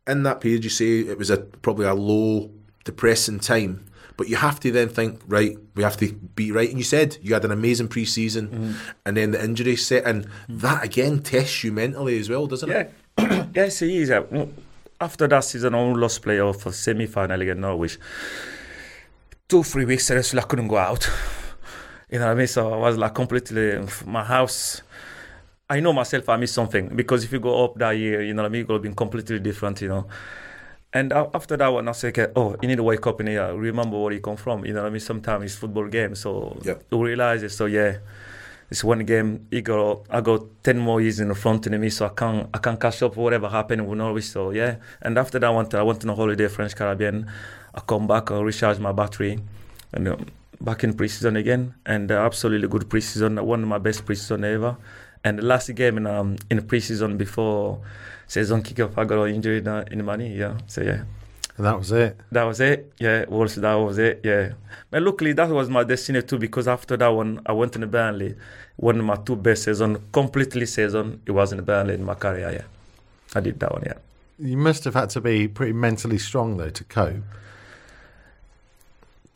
[0.07, 2.51] in that period, you say it was a probably a low,
[2.85, 3.85] depressing time.
[4.17, 6.71] But you have to then think, right, we have to be right.
[6.71, 8.73] And you said you had an amazing pre season mm-hmm.
[9.05, 10.23] and then the injury set in.
[10.23, 10.59] Mm-hmm.
[10.59, 12.93] That again tests you mentally as well, doesn't it?
[13.19, 14.11] Yeah, yes, it is.
[14.99, 17.99] After that season, I lost playoff for semi final against Norwich.
[19.49, 21.09] Two, three weeks, seriously, I couldn't go out.
[22.11, 22.47] You know what I mean?
[22.47, 24.81] So I was like completely, my house.
[25.69, 28.43] I know myself, I miss something because if you go up that year, you know
[28.43, 30.07] what I mean, it would have been completely different, you know.
[30.93, 33.53] And after that one, I said, okay, oh, you need to wake up in here,
[33.55, 34.65] remember where you come from.
[34.65, 35.01] You know what I mean?
[35.01, 36.85] Sometimes it's football game, so Yep.
[36.91, 37.51] you realize it.
[37.51, 37.99] So yeah,
[38.71, 39.47] it's one game.
[39.51, 42.49] You go, I got ten more years in the front of me, so I can't,
[42.55, 44.25] I can't catch up for whatever happened with Norwich.
[44.25, 47.27] So yeah, and after that, I went to, I went on a holiday, French Caribbean.
[47.75, 49.41] I come back, I recharge my battery,
[49.93, 50.27] and um,
[50.61, 54.77] back in preseason again, and uh, absolutely good preseason, one of my best preseason ever.
[55.27, 57.81] And the last game in um in preseason before
[58.29, 60.29] season kickoff, I got injured uh, in the money.
[60.43, 61.03] Yeah, so yeah.
[61.57, 62.17] And that was it.
[62.31, 62.93] That was it.
[63.01, 64.21] Yeah, Wolves, that was it.
[64.23, 64.53] Yeah.
[64.91, 68.37] But luckily, that was my destiny too, because after that one, I went in Burnley.
[68.77, 72.51] One of my two best season, completely season, it was in Burnley in my career.
[72.53, 72.67] Yeah.
[73.35, 73.99] I did that one, yeah.
[74.39, 77.25] You must have had to be pretty mentally strong though to cope.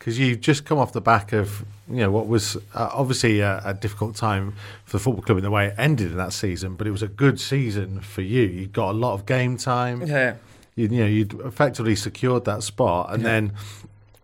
[0.01, 3.61] Because you've just come off the back of you know what was uh, obviously a,
[3.63, 6.73] a, difficult time for the football club in the way it ended in that season,
[6.73, 8.41] but it was a good season for you.
[8.41, 10.01] You got a lot of game time.
[10.01, 10.37] Yeah,
[10.75, 13.29] you, you know you'd effectively secured that spot, and yeah.
[13.29, 13.53] then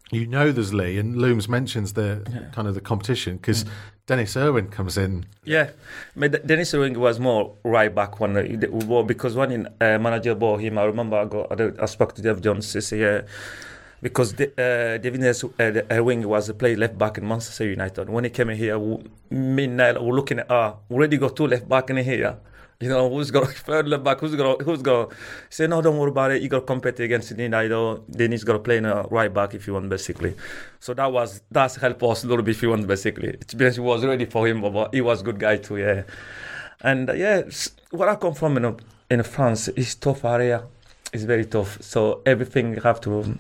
[0.10, 2.50] you know there's Lee, and Looms mentions the yeah.
[2.54, 3.70] kind of the competition because mm.
[4.08, 5.28] Denis Irwin comes in.
[5.44, 5.70] Yeah,
[6.16, 10.60] but Denis Irwin was more right back when uh, because when in, uh, manager bought
[10.60, 12.76] him, I remember I, got, I spoke to Dave Jones.
[12.76, 13.28] Uh,
[14.02, 18.10] because the, uh, David uh, Irwin was a play left back in Manchester United.
[18.10, 18.80] When he came here,
[19.30, 22.38] me and Niall were looking at, ah, already got two left back in here.
[22.80, 24.20] You know, who's got third left back?
[24.20, 25.12] Who's got who's got?
[25.50, 26.44] Say no, don't worry about it.
[26.44, 28.02] You got to compete against United.
[28.08, 30.36] Then he's got to play in a right back if you want, basically.
[30.80, 33.30] So that was that's helped us a little bit if you want, basically.
[33.30, 36.04] Experience was ready for him, but he was a good guy too, yeah.
[36.82, 37.42] And uh, yeah,
[37.90, 38.80] where I come from in
[39.10, 40.62] in France is tough area.
[41.12, 41.82] It's very tough.
[41.82, 43.40] So everything you have to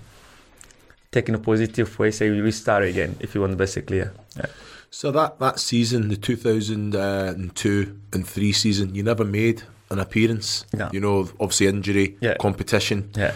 [1.11, 2.11] take in a positive way.
[2.11, 3.99] Say we restart again if you want, basically.
[3.99, 4.09] Yeah.
[4.35, 4.45] yeah.
[4.89, 10.65] So that, that season, the 2002 and 3 season, you never made an appearance.
[10.73, 10.89] No.
[10.91, 12.35] You know, obviously injury, yeah.
[12.39, 13.09] competition.
[13.15, 13.33] Yeah.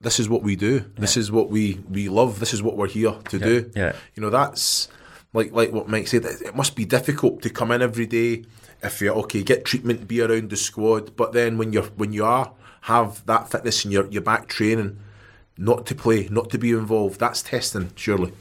[0.00, 0.84] This is what we do.
[0.96, 2.40] This is what we, we love.
[2.40, 3.44] This is what we're here to yeah.
[3.44, 3.70] do.
[3.74, 3.92] Yeah.
[4.14, 4.88] You know, that's
[5.32, 6.24] like like what Mike said.
[6.24, 8.44] It must be difficult to come in every day
[8.82, 11.16] if you're okay, get treatment, be around the squad.
[11.16, 14.98] But then when you're when you are have that fitness and you're you're back training,
[15.58, 18.32] not to play, not to be involved, that's testing, surely.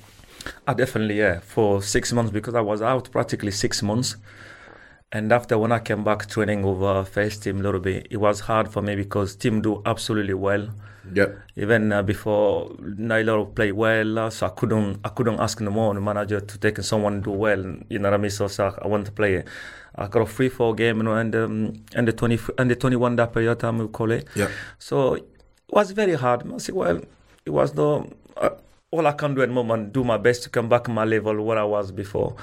[0.68, 1.40] Uh, definitely, yeah.
[1.40, 4.18] For six months, because I was out practically six months.
[5.12, 8.42] And after when I came back training over first team a little bit, it was
[8.42, 10.70] hard for me because team do absolutely well.
[11.14, 11.28] Yeah.
[11.56, 15.94] Even uh, before Naylor play well, uh, so I couldn't I couldn't ask no more
[15.94, 17.64] the manager to take someone do well.
[17.90, 18.32] You know what I mean?
[18.32, 19.44] So, so I want to play.
[19.96, 22.76] I got a free four game, you know, and um, and the twenty and the
[22.76, 24.28] twenty one that period time we call it.
[24.36, 24.50] Yeah.
[24.80, 25.20] So
[25.76, 26.52] was very hard.
[26.52, 27.02] I said, well,
[27.46, 28.08] it was the
[28.38, 28.50] Uh,
[28.92, 31.42] all I can do at the moment, do my best to come back my level
[31.46, 32.36] where I was before.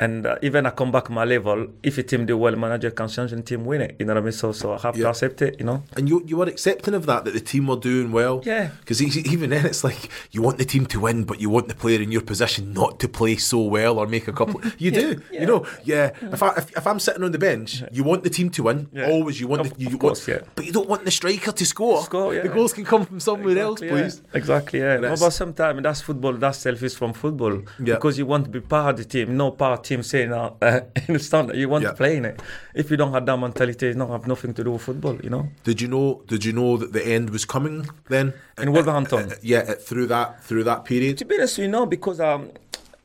[0.00, 3.08] And uh, even I come back my level, if a team do well, manager can
[3.08, 3.96] change and team win it.
[3.98, 4.32] You know what I mean?
[4.32, 5.04] So, so I have yeah.
[5.04, 5.58] to accept it.
[5.58, 5.82] You know.
[5.96, 8.40] And you you were accepting of that that the team were doing well.
[8.44, 8.70] Yeah.
[8.78, 11.74] Because even then, it's like you want the team to win, but you want the
[11.74, 14.60] player in your position not to play so well or make a couple.
[14.78, 15.00] You yeah.
[15.00, 15.22] do.
[15.32, 15.40] Yeah.
[15.40, 15.66] You know.
[15.82, 16.10] Yeah.
[16.20, 18.88] If I if, if, I'm sitting on the bench, you want the team to win.
[18.96, 19.40] Always.
[19.40, 22.02] You want of, the, you course, want, but you don't want the striker to score.
[22.02, 22.34] Score.
[22.34, 24.22] The goals can come from somewhere exactly, else, please.
[24.34, 24.78] Exactly.
[24.80, 24.98] Yeah.
[25.00, 26.34] But sometimes that's football.
[26.34, 27.62] That's selfish from football.
[27.78, 27.94] Yeah.
[27.94, 29.36] Because you want to be part of the team.
[29.36, 30.28] No part team saying.
[30.60, 31.90] Uh, the stand that you want yeah.
[31.90, 32.40] to play in it.
[32.74, 35.16] If you don't have that mentality, it don't have nothing to do with football.
[35.22, 35.48] You know.
[35.64, 36.22] Did you know?
[36.26, 38.34] Did you know that the end was coming then?
[38.58, 39.30] In Wolverhampton.
[39.30, 41.18] Uh, uh, yeah, through that through that period.
[41.18, 42.50] To be honest, you know, because um,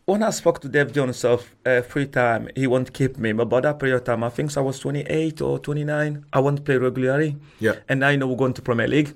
[0.06, 3.32] when I spoke to Dave Jones of uh, free time, he won't keep me.
[3.34, 6.26] But by that period of time, I think I was 28 or 29.
[6.34, 7.38] I want to play regularly.
[7.60, 7.76] Yeah.
[7.88, 9.16] And I know we're going to Premier League.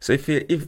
[0.00, 0.66] So if he, if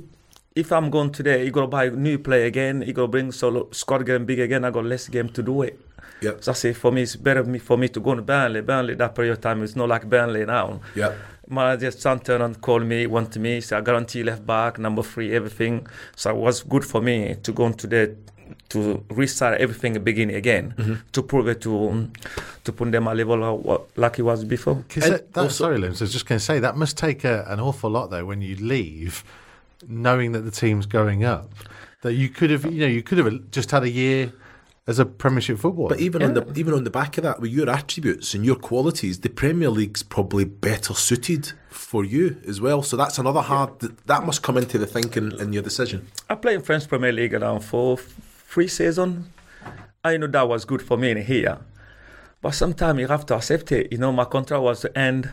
[0.57, 2.83] if I'm going today, you gotta buy a new play again.
[2.83, 4.64] You gotta bring solo squad game big again.
[4.64, 5.79] I got less game to do it.
[6.21, 6.33] Yeah.
[6.41, 8.61] So I say for me, it's better for me to go to Burnley.
[8.62, 10.81] Burnley that period of time is not like Burnley now.
[10.95, 11.12] Yeah.
[11.49, 15.87] Manager Stan Ternent called me, wanted me, so I guarantee left back, number three, everything.
[16.17, 18.17] So it was good for me to go into the
[18.69, 20.95] to restart everything beginning again mm-hmm.
[21.12, 22.11] to prove it to
[22.64, 24.85] to put them a level like it was before.
[24.95, 27.61] That, that, sorry, Limbs, I was just going to say that must take a, an
[27.61, 29.25] awful lot though when you leave,
[29.89, 31.51] knowing that the team's going up.
[32.03, 34.33] That you could have, you know, you could have just had a year
[34.87, 35.91] as a Premiership footballer.
[35.91, 36.28] But even yeah.
[36.28, 39.28] on the even on the back of that, with your attributes and your qualities, the
[39.28, 42.82] Premier League's probably better suited for you as well.
[42.82, 46.07] So that's another hard that, that must come into the thinking in your decision.
[46.28, 49.26] I played in French Premier League around for three seasons.
[50.05, 51.59] I know that was good for me in here,
[52.41, 53.91] but sometimes you have to accept it.
[53.91, 55.32] You know, my contract was to end,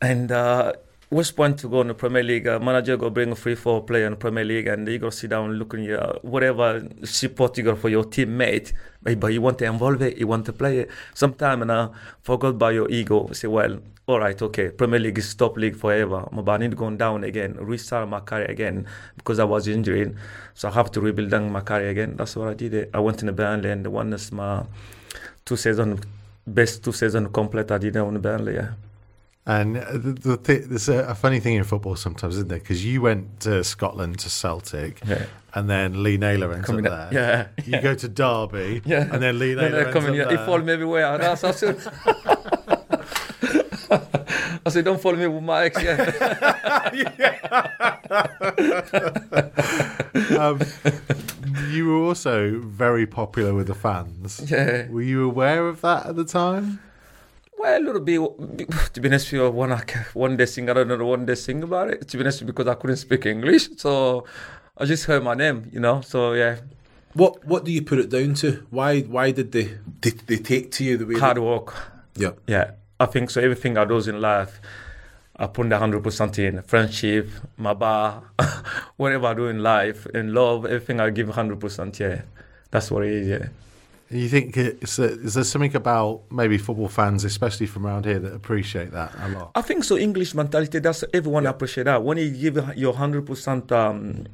[0.00, 0.30] and.
[0.30, 0.74] Uh,
[1.08, 3.80] West Point to go in the Premier League, uh, manager go bring a free four
[3.84, 6.84] player in the Premier League, and you go sit down and look in your whatever
[7.04, 10.52] support you got for your teammate, but you want to involve it, you want to
[10.52, 10.90] play it.
[11.14, 11.90] Sometimes and uh,
[12.22, 13.30] forgot by your ego.
[13.32, 13.78] Say, well,
[14.08, 17.22] all right, okay, Premier League is top league forever, but I need to go down
[17.22, 18.86] again, restart my career again
[19.16, 20.16] because I was injured,
[20.54, 22.16] so I have to rebuild my career again.
[22.16, 22.90] That's what I did.
[22.92, 24.64] I went in the Burnley, and the one is my
[25.44, 26.00] two season
[26.48, 28.54] best two season complete I did on Burnley.
[28.54, 28.70] Yeah.
[29.48, 32.58] And the, the th- there's a, a, funny thing in football sometimes, isn't there?
[32.58, 35.26] Because you went to Scotland to Celtic, yeah.
[35.54, 37.52] and then Lee Naylor ends coming up there.
[37.56, 39.02] Yeah, you go to Derby, yeah.
[39.02, 40.38] and then Lee Naylor ends coming up there.
[40.38, 41.16] He followed me everywhere.
[41.18, 41.78] That's I said,
[44.66, 45.80] I said, don't follow me with my ex.
[46.92, 47.36] Yeah.
[50.38, 50.60] um,
[51.70, 54.42] you were also very popular with the fans.
[54.50, 54.88] Yeah.
[54.88, 56.80] Were you aware of that at the time?
[57.58, 58.68] Well, a little bit.
[58.94, 59.70] To be honest with you, one,
[60.14, 62.06] one day sing, I don't know one day sing about it.
[62.08, 64.24] To be honest, because I couldn't speak English, so
[64.76, 66.00] I just heard my name, you know.
[66.02, 66.56] So yeah.
[67.14, 68.66] What What do you put it down to?
[68.70, 71.18] Why Why did they they, they take to you the way?
[71.18, 71.74] Hard work.
[72.14, 72.32] yeah.
[72.46, 73.40] Yeah, I think so.
[73.40, 74.60] Everything I do in life,
[75.36, 76.60] I put the hundred percent in.
[76.62, 78.22] Friendship, my bar,
[78.98, 81.98] whatever I do in life, in love, everything I give hundred percent.
[81.98, 82.22] Yeah,
[82.70, 83.28] that's what it is.
[83.28, 83.48] Yeah.
[84.08, 88.20] You think it's a, is there something about maybe football fans, especially from around here,
[88.20, 89.50] that appreciate that a lot?
[89.56, 89.96] I think so.
[89.96, 90.78] English mentality.
[90.78, 92.04] That's everyone appreciate that.
[92.04, 94.26] When you give your hundred percent, um,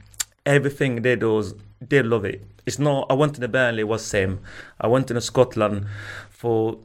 [0.45, 1.43] everything they do,
[1.81, 2.45] they love it.
[2.67, 3.07] It's not.
[3.09, 4.41] I went to the Burnley, it was same.
[4.79, 5.87] I went to Scotland
[6.29, 6.79] for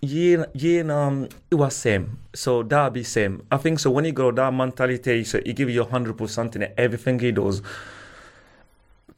[0.00, 2.18] year, year, um, it was same.
[2.34, 3.46] So that be same.
[3.50, 3.90] I think so.
[3.90, 7.62] When you grow that mentality, so you give your hundred percent in everything he does.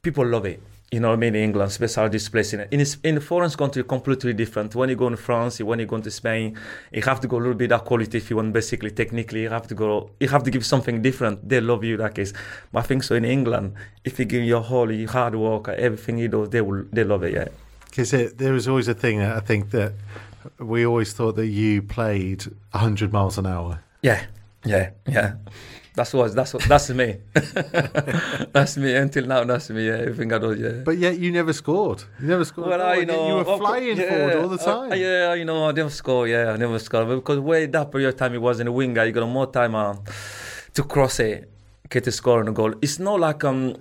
[0.02, 0.62] People love it.
[0.92, 1.36] You know what I mean?
[1.36, 2.52] England, especially this place.
[2.52, 4.74] In in, in a foreign country, completely different.
[4.74, 6.58] When you go to France, when you go to Spain,
[6.92, 8.18] you have to go a little bit that quality.
[8.18, 10.10] If you want, basically, technically, you have to go.
[10.18, 11.48] You have to give something different.
[11.48, 12.32] They love you that case.
[12.72, 13.14] But I think so.
[13.14, 13.74] In England,
[14.04, 16.84] if you give your whole your hard work, everything you do, they will.
[16.92, 17.34] They love it.
[17.34, 17.48] Yeah.
[17.88, 19.92] Because there was always a thing that I think that
[20.58, 23.80] we always thought that you played 100 miles an hour.
[24.02, 24.24] Yeah,
[24.64, 25.34] yeah, yeah.
[25.94, 27.16] That's what that's what, that's me.
[28.52, 29.44] that's me until now.
[29.44, 29.86] That's me.
[29.88, 30.54] Yeah, everything I do.
[30.54, 30.82] Yeah.
[30.84, 32.04] But yet you never scored.
[32.20, 32.68] You never scored.
[32.68, 34.98] Well, I and know you were flying yeah, forward all the uh, time.
[34.98, 36.28] yeah, you know, I never score.
[36.28, 39.04] Yeah, I never score because way that period of time it was in the winger.
[39.04, 39.96] You got more time uh,
[40.74, 41.50] to cross it,
[41.88, 42.74] get a score on a goal.
[42.80, 43.74] It's not like um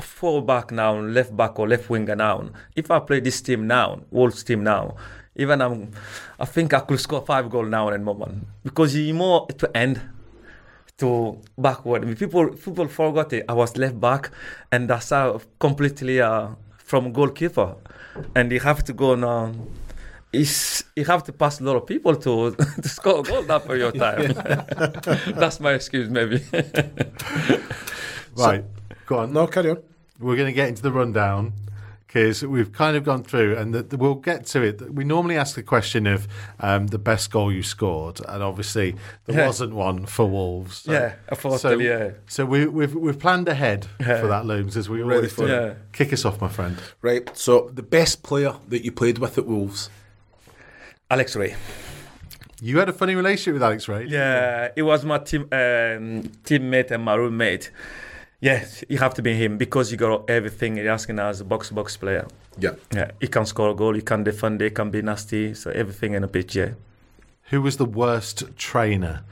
[0.00, 2.48] full back now, left back or left winger now.
[2.74, 4.96] If I play this team now, Wolves team now,
[5.34, 5.90] even um,
[6.40, 9.76] I think I could score five goals now in a moment because you more to
[9.76, 10.00] end
[10.98, 12.18] to backward.
[12.18, 13.44] People people forgot it.
[13.48, 14.30] I was left back,
[14.72, 17.76] and that's how completely uh, from goalkeeper,
[18.34, 19.52] and you have to go now.
[20.32, 22.50] Is you have to pass a lot of people to
[22.82, 24.32] to score a goal that for your time.
[25.40, 26.42] that's my excuse, maybe.
[28.36, 28.64] right.
[29.06, 29.32] Go on.
[29.32, 29.82] No, carry on.
[30.18, 31.52] We're going to get into the rundown
[32.16, 34.80] because we've kind of gone through, and the, the- we'll get to it.
[34.94, 36.26] We normally ask the question of
[36.60, 38.96] um, the best goal you scored, and obviously
[39.26, 39.46] there Yeah.
[39.46, 40.78] wasn't one for Wolves.
[40.78, 42.10] So, Yeah, unfortunately, so, yeah.
[42.26, 44.20] So we, we've we've planned ahead Yeah.
[44.20, 45.46] for that, Looms, as we Ready always do.
[45.46, 45.74] Yeah.
[45.92, 46.78] Kick us off, my friend.
[47.02, 47.28] Right.
[47.36, 49.90] So the best player that you played with at Wolves.
[51.10, 51.54] Alex Rae.
[52.62, 54.06] You had a funny relationship with Alex Rae.
[54.06, 57.70] Yeah, it was my team um, teammate and my roommate.
[58.40, 60.76] Yes, you have to be him because you got everything.
[60.76, 62.26] You're asking as a box box player.
[62.58, 62.72] Yeah.
[62.92, 65.54] Yeah, he can score a goal, he can defend, he can be nasty.
[65.54, 66.54] So everything in the pitch.
[66.56, 66.72] Yeah.
[67.50, 69.22] Who was the worst trainer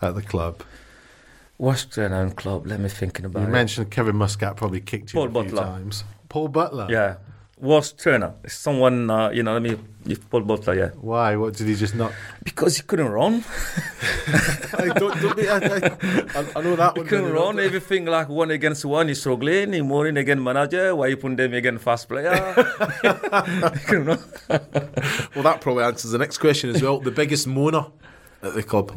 [0.00, 0.62] at the club?
[1.58, 2.66] Worst trainer name club?
[2.66, 3.48] Let me thinking about You it.
[3.48, 5.62] You mentioned Kevin Muscat probably kicked you Paul a few Butler.
[5.62, 6.04] times.
[6.28, 6.86] Paul Butler.
[6.90, 7.16] Yeah.
[7.64, 8.34] Worst trainer.
[8.46, 10.90] Someone, uh, you know, let me, if Paul Butler, yeah.
[11.00, 11.34] Why?
[11.36, 12.12] What did he just not?
[12.44, 13.42] Because he couldn't run.
[14.78, 17.08] I, don't, don't be, I, I, I know that He one.
[17.08, 17.58] couldn't run.
[17.58, 19.72] Everything like one against one, he's struggling.
[19.72, 20.94] He more in against manager.
[20.94, 22.34] Why you put them against fast player?
[25.34, 27.00] Well, that probably answers the next question as well.
[27.00, 27.90] The biggest moaner
[28.42, 28.92] at the club.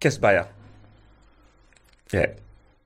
[0.00, 0.46] Ketsbaia.
[2.12, 2.26] Yeah.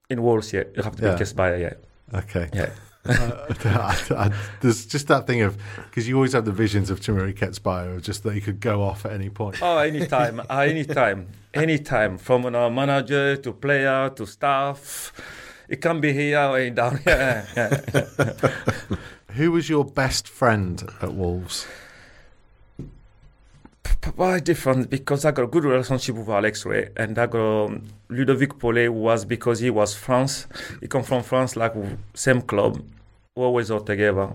[0.08, 0.62] In Wolves, yeah.
[0.76, 1.14] You have to Yeah.
[1.16, 2.18] be Ketsbaia, yeah.
[2.18, 2.48] Okay.
[2.54, 2.70] Yeah.
[3.06, 7.34] I, I, there's just that thing of because you always have the visions of Temuri
[7.34, 9.56] Ketsbaia of just that he could go off at any point.
[9.62, 12.18] Oh, anytime, uh, anytime, anytime.
[12.18, 15.12] From a manager to player to staff,
[15.68, 17.46] it can be here or down here.
[19.30, 21.66] Who was your best friend at Wolves?
[24.16, 24.90] Why different?
[24.90, 28.92] Because I got a good relationship with Alex Rae, and I got um, Ludovic Pollet
[28.92, 30.46] was because he was France.
[30.80, 31.74] He come from France, like
[32.14, 32.82] same club,
[33.34, 34.32] always all together.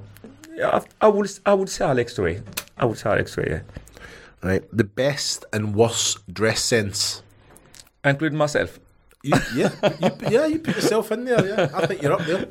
[0.56, 2.42] Yeah, I, I would I would say Alex Rae.
[2.78, 3.62] I would say Alex Rae, yeah.
[4.42, 4.64] Right.
[4.72, 7.24] The best and worst dress sense.
[8.06, 8.80] including myself.
[9.24, 11.46] You, yeah, you, yeah, you put yourself in there.
[11.46, 12.48] Yeah, I think you're up there.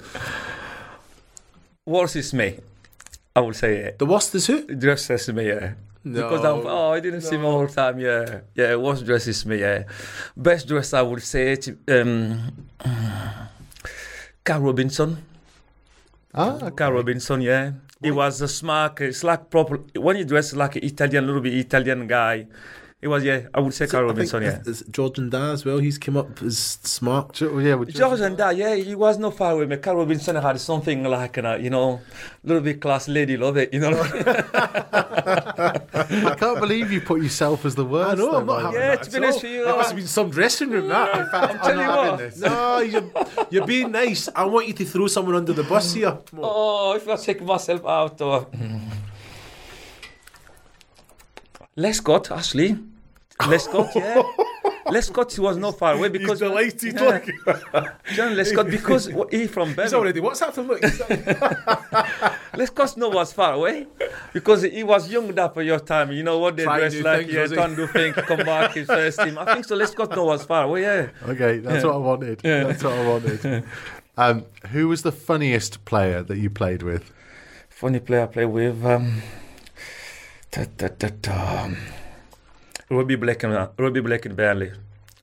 [1.87, 2.59] Worst is me.
[3.37, 3.91] I would say yeah.
[3.97, 4.67] The worst is who?
[4.67, 5.75] Dress is me, yeah.
[6.05, 8.41] Because I'm, oh, I didn't see him all the time, yeah.
[8.55, 9.85] Yeah, worst dress is me, yeah.
[10.37, 12.53] Best dress, I would say, it's, um,
[14.45, 15.25] Carl Robinson.
[16.35, 17.73] Ah, Carl Robinson, yeah.
[18.03, 21.55] He was a smart, it's like proper, when he dressed like an Italian, little bit
[21.55, 22.47] Italian guy.
[23.05, 24.63] He was, yeah, I would say Carl Robinson, yeah.
[24.65, 25.77] it's George Ndah as well.
[25.77, 27.35] He's come up as smart.
[27.35, 29.77] Jo- yeah, well, George and that, yeah, he was not far away.
[29.77, 32.01] Carl Robinson had something like, uh, you know,
[32.45, 33.91] little bit class lady, love it, you know.
[34.95, 38.13] I can't believe you put yourself as the worst.
[38.13, 38.81] I know, though, I'm not having.
[38.81, 39.43] Yeah, that to be at honest all.
[39.43, 41.19] with you, That uh, must have been some dressing room, that.
[41.19, 42.07] In fact, I'm telling you not what.
[42.07, 42.41] having this.
[42.41, 43.11] no, you're,
[43.51, 44.31] you're being nice.
[44.35, 46.17] I want you to throw someone under the bus here.
[46.31, 46.45] Come on.
[46.51, 48.19] Oh, if I take myself out.
[48.23, 48.47] Or...
[51.77, 52.79] Lescott, Ashley.
[53.51, 54.23] Lescott, yeah.
[54.87, 56.95] Lescott was not far away because He's delighted.
[56.95, 57.03] Yeah.
[57.11, 57.25] Look,
[58.15, 60.67] John Lescott because he from he's already WhatsApped him.
[60.69, 60.99] Look, he's-
[62.55, 63.87] Lescott no was far away
[64.33, 66.13] because he was young up at your time.
[66.13, 67.57] You know what they Try dress like, things, yeah, was he?
[67.57, 69.39] try and do things, come back his first team.
[69.39, 69.77] I think so.
[69.77, 70.83] Lescott no was far away.
[70.83, 71.09] Yeah.
[71.29, 72.39] Okay, that's what I wanted.
[72.41, 73.65] That's what I wanted.
[74.17, 77.11] Um, who was the funniest player that you played with?
[77.69, 78.87] Funny player I play with.
[78.87, 79.23] Um,
[80.53, 81.71] ta, ta, ta, ta.
[82.97, 84.73] Robbie Blake and Robbie Blake in Burnley.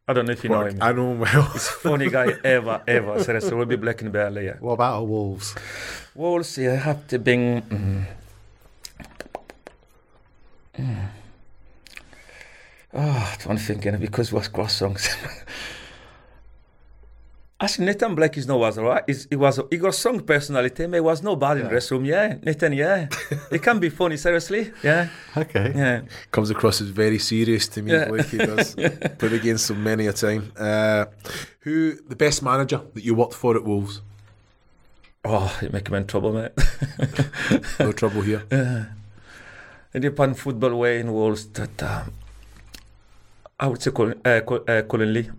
[0.07, 0.77] I don't know if you know him.
[0.81, 1.43] I know him well.
[1.43, 3.23] Funny guy ever, ever.
[3.23, 4.45] Seriously, Robbie Blake in Burnley.
[4.45, 4.57] Yeah.
[4.59, 5.55] What about Wolves?
[6.15, 7.33] Wolves, yeah, I have to be.
[7.35, 8.05] Mm,
[10.77, 11.05] mm.
[12.93, 15.07] Oh, I'm thinking because it was cross songs.
[17.63, 19.03] Actually, Nathan Blake is no was alright.
[19.05, 22.05] He's- He was he got strong personality, but he was no bad in dressing room.
[22.05, 22.73] Yeah, Nathan.
[22.73, 23.07] Yeah,
[23.51, 24.17] he can be funny.
[24.17, 24.71] Seriously.
[24.83, 25.07] Yeah,
[25.37, 25.71] Okay.
[25.75, 26.01] yeah.
[26.31, 28.09] Comes across as very serious to me, Yeah.
[28.09, 28.73] like he does.
[29.19, 30.51] Played against him many a time.
[30.57, 31.05] Uh,
[31.59, 34.01] who the best manager that you worked for at Wolves?
[35.23, 36.51] Oh, you make him in trouble, mate.
[37.79, 38.41] No trouble here.
[39.93, 42.11] in the pan football way in Wolves, that um,
[43.59, 45.29] I would say Colin, uh, uh, Colin Lee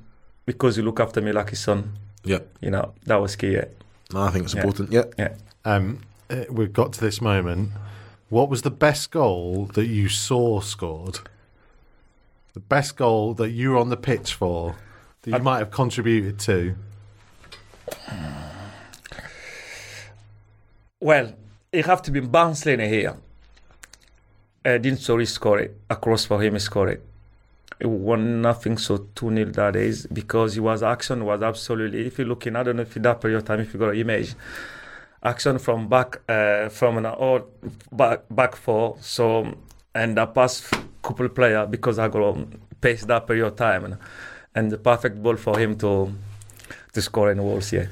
[0.46, 1.98] because he look after me like his son.
[2.24, 3.52] Yeah, You know, that was key.
[3.54, 3.64] Yeah.
[4.12, 4.92] no, I think it's important.
[4.92, 5.34] Yeah, yeah.
[5.64, 6.00] Um,
[6.30, 7.70] uh, we've got to this moment.
[8.28, 11.18] What was the best goal that you saw scored?
[12.54, 14.76] The best goal that you were on the pitch for
[15.22, 16.74] that you I- might have contributed to?
[21.00, 21.34] Well,
[21.72, 23.16] it have to be Barnsley here.
[24.64, 25.76] Uh, didn't sorry score it.
[25.90, 26.98] Across for him score it.
[26.98, 27.04] It
[27.88, 32.06] won nothing, so 2 nil that is because it was action was absolutely.
[32.06, 33.90] If you're looking, I don't know if in that period of time, if you got
[33.90, 34.34] an image,
[35.22, 37.44] action from back uh, from an old
[37.90, 38.96] back back four.
[39.00, 39.54] So
[39.94, 40.70] and I pass
[41.02, 42.36] couple player because I got
[42.80, 43.98] pace that period of time and,
[44.54, 46.12] and the perfect ball for him to
[46.92, 47.72] to score in the walls.
[47.72, 47.86] Yeah.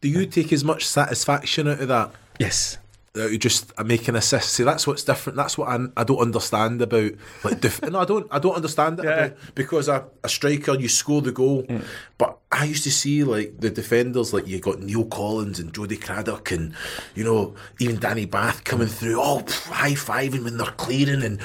[0.00, 2.12] Do you take as much satisfaction out of that?
[2.38, 2.78] Yes.
[3.16, 4.50] You just make an assist.
[4.54, 5.36] See, that's what's different.
[5.36, 7.12] That's what I, I don't understand about.
[7.44, 8.26] Like, def- no, I don't.
[8.30, 9.26] I don't understand it Yeah.
[9.26, 11.62] about, because a, a striker, you score the goal.
[11.62, 11.84] Mm.
[12.18, 15.96] But I used to see like the defenders, like you got Neil Collins and Jody
[15.96, 16.72] Craddock, and
[17.14, 21.40] you know even Danny Batth coming through, all high fiving when they're clearing, and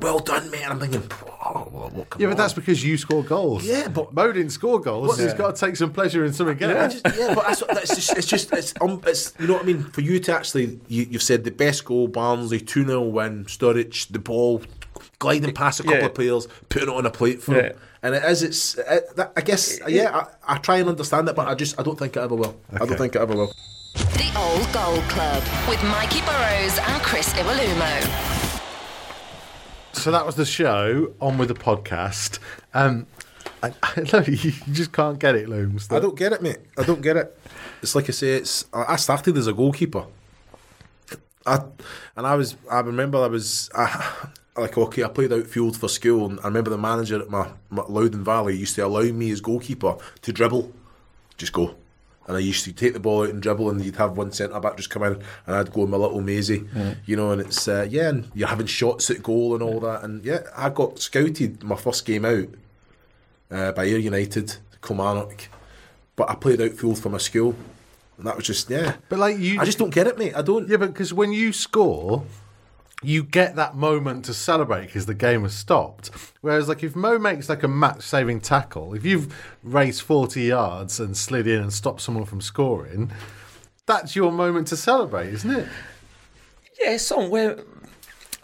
[0.00, 0.70] well done, man.
[0.72, 1.02] I'm thinking,
[1.44, 2.36] oh, well, well, come Yeah, but on.
[2.38, 3.64] that's because you score goals.
[3.64, 5.18] Yeah, but- Mo didn't score goals.
[5.18, 7.00] He's got to take some pleasure in something else.
[7.00, 9.66] just, yeah, but that's, that's just, it's just, it's, um, it's, you know what I
[9.66, 9.84] mean?
[9.84, 14.08] For you to actually, you, you've said the best goal, Barnsley, 2 0 win, Sturridge,
[14.08, 14.62] the ball,
[15.18, 16.06] gliding past a couple Yeah.
[16.06, 17.62] of players, putting it on a plate for Yeah.
[17.62, 17.78] him.
[18.02, 21.34] And it is, it's, it, that, I guess, yeah, I, I try and understand it,
[21.34, 22.56] but I just, I don't think it ever will.
[22.72, 23.52] I don't think it ever will.
[23.94, 28.64] The Old Gold Club with Mikey Burrows and Chris Iwelumo.
[29.92, 31.12] So that was the show.
[31.20, 32.38] On with the podcast.
[32.72, 33.06] Um,
[33.64, 35.88] I, I know you just can't get it, Looms.
[35.90, 36.58] I don't get it, mate.
[36.78, 37.36] I don't get it.
[37.82, 40.06] It's like I say, it's, I I started as a goalkeeper.
[41.44, 41.60] I,
[42.16, 44.28] and I was, I remember I was, I,
[44.60, 47.82] like, okay, I played outfield for school, and I remember the manager at my, my
[47.88, 50.72] Loudon Valley used to allow me as goalkeeper to dribble,
[51.36, 51.74] just go.
[52.26, 54.60] And I used to take the ball out and dribble, and you'd have one centre
[54.60, 55.14] back just come in,
[55.46, 56.68] and I'd go in my little mazy,
[57.06, 57.30] you know.
[57.30, 60.02] And it's uh, yeah, and you're having shots at goal and all that.
[60.02, 62.48] And yeah, I got scouted my first game out
[63.50, 65.48] uh, by Ayr United, Kilmarnock,
[66.16, 67.54] but I played outfield for my school,
[68.18, 68.96] and that was just yeah.
[69.08, 70.36] But like you, I just don't get it, mate.
[70.36, 70.68] I don't.
[70.68, 72.24] Yeah, but because when you score,
[73.02, 76.10] you get that moment to celebrate because the game has stopped.
[76.40, 79.32] Whereas, like if Mo makes like a match-saving tackle, if you've
[79.62, 83.12] raced forty yards and slid in and stopped someone from scoring,
[83.86, 85.68] that's your moment to celebrate, isn't it?
[86.80, 87.60] Yeah, somewhere.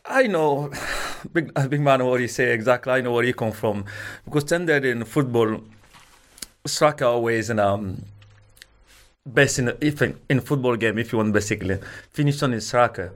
[0.07, 0.71] I know,
[1.33, 2.93] big, big man, what you say exactly.
[2.93, 3.87] I know where you come from
[4.25, 5.63] because standard in football,
[6.67, 8.05] striker always and um,
[9.25, 11.79] best in if in, in football game if you want basically
[12.11, 13.13] finish on his striker.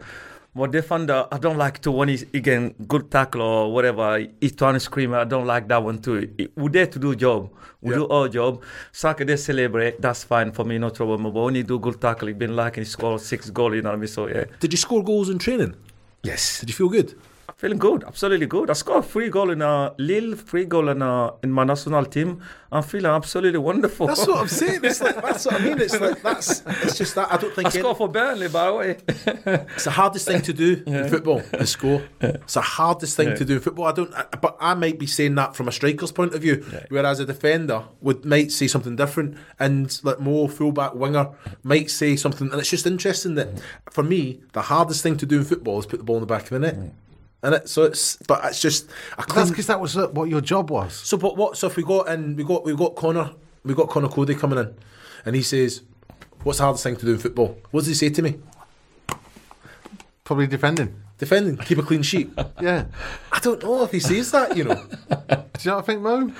[0.54, 4.26] But defender, I don't like to when he's again good tackle or whatever.
[4.40, 5.14] He's trying to scream.
[5.14, 6.28] I don't like that one too.
[6.56, 7.50] We there to do job.
[7.80, 8.62] We do our job.
[8.90, 10.00] Striker they celebrate.
[10.02, 11.16] That's fine for me, no trouble.
[11.18, 13.74] But when you do good tackle, he been like and he score six goal.
[13.74, 14.08] You know what I mean?
[14.08, 14.46] So yeah.
[14.58, 15.76] Did you score goals in training?
[16.24, 16.60] Yes.
[16.60, 17.14] Did you feel good?
[17.58, 18.70] Feeling good, absolutely good.
[18.70, 22.40] I scored three goal in uh, Lille, three goal in uh, in my national team.
[22.70, 24.06] I'm feeling absolutely wonderful.
[24.06, 24.84] That's what I'm saying.
[24.84, 25.80] It's like that's what I mean.
[25.80, 26.62] It's like that's.
[26.84, 28.96] It's just that I don't think I scored for Burnley, by the way.
[29.74, 31.42] it's the hardest thing to do in football.
[31.54, 32.00] Is score.
[32.20, 33.86] It's the hardest thing to do in football.
[33.86, 34.14] I don't.
[34.14, 37.26] I, but I might be saying that from a striker's point of view, whereas a
[37.26, 41.30] defender would might say something different, and like Mo, fullback, winger,
[41.64, 42.52] might say something.
[42.52, 43.48] And it's just interesting that
[43.90, 46.26] for me, the hardest thing to do in football is put the ball in the
[46.28, 46.76] back of the net.
[47.42, 50.40] And it so it's but it's just I That's because that was uh, what your
[50.40, 50.94] job was.
[50.94, 51.56] So but what?
[51.56, 53.30] So if we got in, we got we got Connor,
[53.64, 54.74] we got Conor Coady coming in,
[55.24, 55.82] and he says,
[56.42, 58.38] "What's the hardest thing to do in football?" What does he say to me?
[60.24, 60.94] Probably defending.
[61.18, 62.30] Defending, keep a clean sheet.
[62.60, 62.84] Yeah.
[63.32, 64.56] I don't know if he says that.
[64.56, 64.84] You know, Do
[65.62, 66.32] you know what I think, Mo?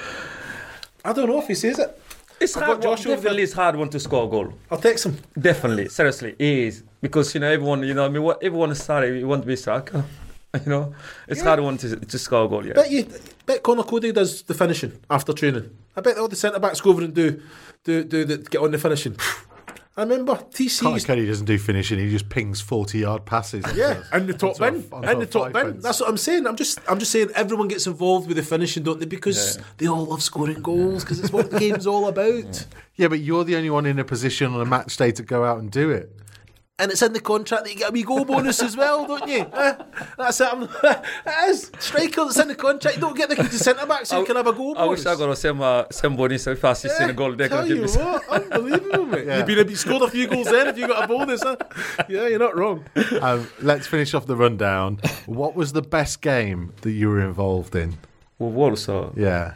[1.05, 2.01] I don't know if he says it.
[2.40, 2.80] It's I've hard.
[2.82, 4.53] got one- Joshua over definitely, it's hard one to score a goal.
[4.70, 5.16] I'll text him.
[5.40, 7.82] Definitely, seriously, it is because you know everyone.
[7.82, 9.16] You know, I mean, what everyone is starting.
[9.16, 10.05] You want to be a striker.
[10.64, 10.94] You know,
[11.26, 12.66] it's hard one to to score a goal.
[12.66, 12.72] Yeah.
[12.72, 13.07] Bet you,
[13.44, 15.76] bet Conor Coady does the finishing after training.
[15.94, 17.42] I bet all the centre backs go over and do,
[17.84, 19.16] do, do the get on the finishing.
[19.94, 20.80] I remember TC.
[20.80, 21.99] Conor Coady doesn't do finishing.
[21.99, 23.62] He just pings forty-yard passes.
[23.74, 25.80] Yeah, and the top Onto bin, and the top five bin.
[25.80, 26.46] That's what I'm saying.
[26.46, 27.28] I'm just, I'm just saying.
[27.34, 29.07] Everyone gets involved with the finishing, don't they?
[29.07, 31.05] Because they all love scoring goals.
[31.05, 32.64] Because it's what the game's all about.
[32.94, 35.44] Yeah, but you're the only one in a position on a match day to go
[35.44, 36.11] out and do it.
[36.81, 39.26] And it's in the contract that you get a wee goal bonus as well, don't
[39.29, 39.41] you?
[39.53, 39.74] Eh?
[40.16, 40.49] That's it.
[40.53, 42.22] I'm, it is striker.
[42.26, 42.97] It's in the contract.
[42.97, 44.85] You don't get the kid to centre back, so you can have a goal I
[44.85, 45.01] bonus.
[45.01, 47.35] wish I got the same uh, same bonus if I assist in a goal.
[47.35, 47.89] They Tell can give you me.
[47.97, 49.26] some- what, unbelievable, mate.
[49.26, 49.39] Yeah.
[49.39, 51.43] You've been you scored a few goals then if you got a bonus.
[51.43, 51.57] Huh?
[52.09, 52.85] Yeah, you're not wrong.
[53.20, 55.01] Um, let's finish off the rundown.
[55.26, 57.99] What was the best game that you were involved in?
[58.39, 59.55] With Wolves, so Yeah.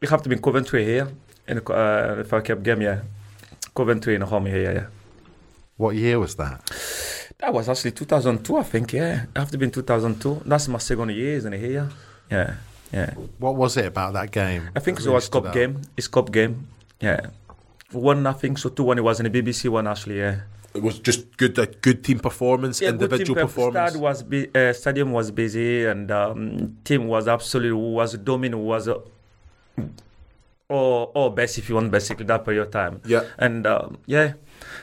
[0.00, 1.08] you have to be in Coventry here.
[1.48, 3.00] In the, uh, if I kept game, yeah,
[3.74, 4.86] Coventry in home here, yeah.
[5.78, 6.60] What year was that?
[7.38, 8.92] That was actually 2002, I think.
[8.92, 10.42] Yeah, it have to be 2002.
[10.44, 11.60] That's my second year, isn't it?
[11.60, 11.88] Here,
[12.30, 12.54] yeah,
[12.92, 13.14] yeah.
[13.38, 14.70] What was it about that game?
[14.74, 15.54] I think that it was cup out?
[15.54, 15.80] game.
[15.96, 16.66] It's cup game.
[17.00, 17.30] Yeah,
[17.92, 18.56] one nothing.
[18.56, 18.98] So two one.
[18.98, 20.18] It was in the BBC one actually.
[20.18, 20.40] Yeah.
[20.74, 23.90] It was just good, a good team performance, Yeah, good individual team performance.
[23.92, 28.86] Stad was bu- uh, stadium was busy and um, team was absolutely was dominant was
[28.88, 28.98] uh,
[30.68, 33.00] or or best if you want basically that period of time.
[33.06, 33.24] Yeah.
[33.38, 34.34] And um, yeah,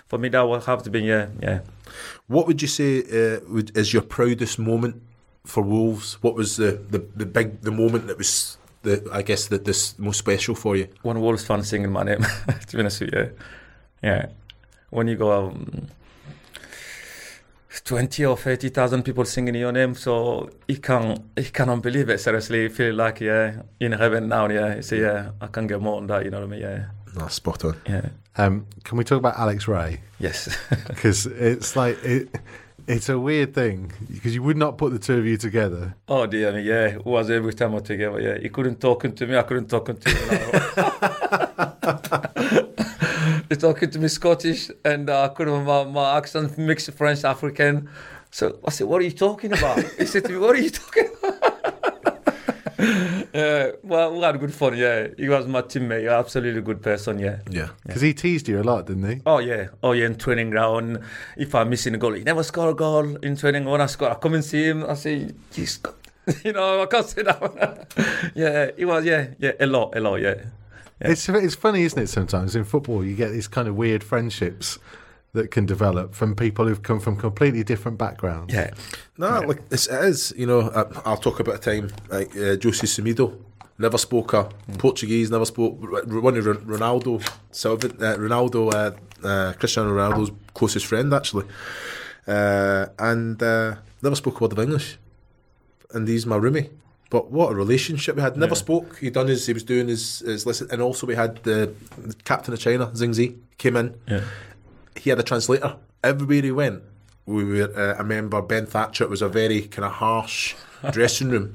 [0.07, 1.59] for me that would have to be yeah yeah.
[2.27, 5.01] What would you say uh, would, is your proudest moment
[5.45, 6.17] for Wolves?
[6.21, 9.97] What was the, the, the big the moment that was the I guess that this
[9.99, 10.87] most special for you?
[11.03, 12.21] One Wolves fan singing my name.
[12.67, 13.31] to be honest with you,
[14.03, 14.27] yeah.
[14.89, 15.47] When you go.
[15.47, 15.87] Um,
[17.83, 22.19] 20 or 30,000 people singing your name, so you can't, you cannot believe it.
[22.19, 24.77] Seriously, you feel like, yeah, in heaven now, yeah.
[24.77, 26.61] You say, yeah, I can get more than that, you know what I mean?
[26.61, 26.85] Yeah,
[27.15, 27.75] No, spot on.
[27.87, 28.09] yeah.
[28.37, 30.01] Um, can we talk about Alex Rae?
[30.19, 30.55] Yes.
[30.87, 32.29] Because it's like it,
[32.87, 35.95] it's a weird thing because you would not put the two of you together.
[36.07, 36.87] oh dear me, yeah.
[36.87, 38.37] It was every time we're together, yeah.
[38.37, 40.25] He couldn't talk to me, I couldn't talk to him.
[43.49, 47.89] He's talking to me Scottish and uh, I couldn't, my, my accent mixed French, African.
[48.31, 49.79] So I said, what are you talking about?
[49.97, 51.34] he said to me, what are you talking about?
[52.77, 55.07] Yeah, well, we had good fun, yeah.
[55.17, 57.39] He was my teammate, absolutely good person, yeah.
[57.49, 57.69] Yeah.
[57.85, 59.21] Because he teased you a lot, didn't he?
[59.25, 60.99] Oh yeah, oh yeah, in training ground.
[61.37, 63.65] If I'm missing a goal, he never score a goal in training.
[63.65, 64.85] When I score, I come and see him.
[64.85, 65.95] I say, you score.
[66.43, 68.31] you know, I can't say that.
[68.35, 70.35] yeah, it was yeah, yeah, a lot, a lot, yeah.
[71.01, 71.11] Yeah.
[71.11, 72.07] It's it's funny, isn't it?
[72.07, 74.79] Sometimes in football, you get these kind of weird friendships
[75.35, 78.53] that can develop from people who've come from completely different backgrounds.
[78.53, 78.71] Yeah,
[79.17, 80.33] No, like it's, it is.
[80.35, 83.33] You know, I, I'll talk about a time like uh, Jose Semedo
[83.77, 87.21] never spoke a Portuguese, never spoke R- one of Ronaldo,
[87.51, 88.91] Silva, uh, Ronaldo, uh,
[89.27, 91.45] uh, Cristiano Ronaldo's closest friend actually,
[92.27, 94.97] uh, and uh, never spoke a word of English.
[95.93, 96.69] And he's my roomie.
[97.09, 98.35] But what a relationship we had.
[98.35, 98.59] Never Yeah.
[98.65, 98.97] spoke.
[98.99, 99.45] He done his.
[99.45, 102.87] He was doing his, his listen, and also we had the, the captain of China,
[102.87, 104.21] Zheng Zhi, came in yeah,
[104.95, 106.83] he had a translator everywhere he went.
[107.25, 109.03] We were, uh, I remember Ben Thatcher.
[109.03, 110.55] It was a very kind of harsh
[110.91, 111.53] dressing room,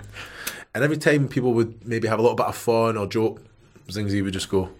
[0.74, 3.40] and every time people would maybe have a little bit of fun or joke,
[3.88, 4.70] Zheng Zhi would just go.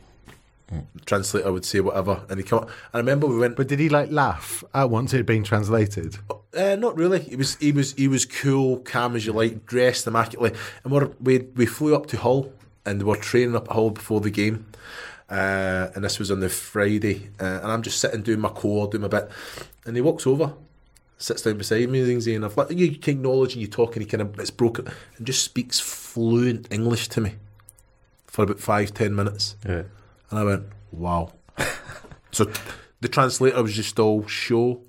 [1.04, 2.60] Translator would say whatever, and he come.
[2.60, 2.70] Up.
[2.94, 6.16] I remember we went, But did he like laugh at once it had been translated?
[6.56, 7.18] uh, not really.
[7.20, 11.10] He was he was he was cool, calm as you like, dressed immaculately, and we're,
[11.20, 12.52] we we flew up to Hull
[12.86, 14.66] and we were training up at Hull before the game.
[15.30, 18.88] Uh, and this was on the Friday, uh, and I'm just sitting doing my core,
[18.88, 19.30] doing my bit,
[19.86, 20.54] and he walks over,
[21.18, 24.02] sits down beside me, and and I've like you can acknowledge and you talk, and
[24.04, 27.34] he kind of it's broken, and just speaks fluent English to me
[28.26, 29.82] for about five ten minutes, yeah.
[30.30, 31.32] and I went, wow.
[32.32, 32.50] so
[33.00, 34.80] the translator was just all show,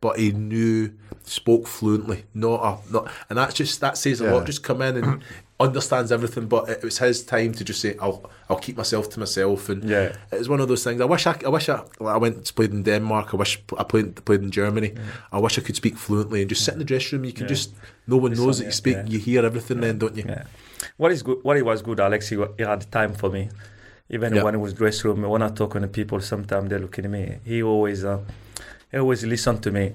[0.00, 0.92] but he knew,
[1.24, 4.32] spoke fluently, not a, not, and that's just that says a Yeah.
[4.32, 4.46] lot.
[4.46, 5.22] Just come in and
[5.60, 9.20] understands everything, but it was his time to just say, "I'll I'll keep myself to
[9.20, 10.16] myself." And Yeah.
[10.32, 11.00] it was one of those things.
[11.00, 13.34] I wish I, I wish I, I went to played in Denmark.
[13.34, 14.94] I wish I played played in Germany.
[15.32, 17.26] I wish I could speak fluently and just sit in the dressing room.
[17.26, 17.54] You can Yeah.
[17.54, 17.70] just
[18.06, 18.96] no one knows that you speak.
[18.96, 19.06] yeah.
[19.12, 20.24] You hear everything, then don't you?
[20.26, 20.44] Yeah.
[20.96, 21.38] What is good?
[21.42, 22.28] What it was good, Alex.
[22.30, 23.48] He, he had time for me.
[24.08, 24.42] Even Yeah.
[24.44, 27.36] when it was dressing room, when I talk to people, sometimes they're looking at me.
[27.44, 28.18] He always, uh,
[28.90, 29.92] he always listened to me.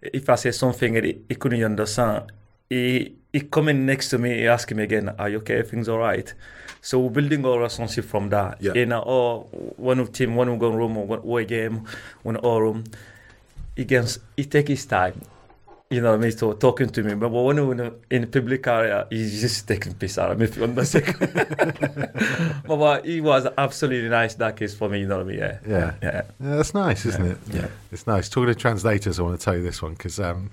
[0.00, 2.22] If I say something he, he couldn't understand,
[2.68, 5.58] he he coming next to me, he asking me again, "Are you okay?
[5.58, 6.32] Everything's all right?"
[6.80, 8.60] So we're building our relationship from that.
[8.60, 8.74] Yeah.
[8.74, 9.44] You know, or
[9.76, 11.86] one of team, one of go room or one away game,
[12.22, 12.84] one all room.
[13.76, 15.20] He gets he take his time.
[15.92, 16.32] You know what I mean?
[16.32, 20.30] So talking to me, but when we're in public area, he's just taking piss out
[20.30, 21.32] of me on the second.
[22.66, 25.00] but, but he was absolutely nice that case for me.
[25.00, 25.38] You know what I mean?
[25.38, 25.58] Yeah.
[25.68, 25.94] Yeah.
[26.02, 26.22] Yeah.
[26.40, 27.38] Yeah, that's nice, isn't it?
[27.52, 27.68] yeah.
[27.90, 28.30] it's nice.
[28.30, 30.50] Talking to translators, I want to tell you this one because um,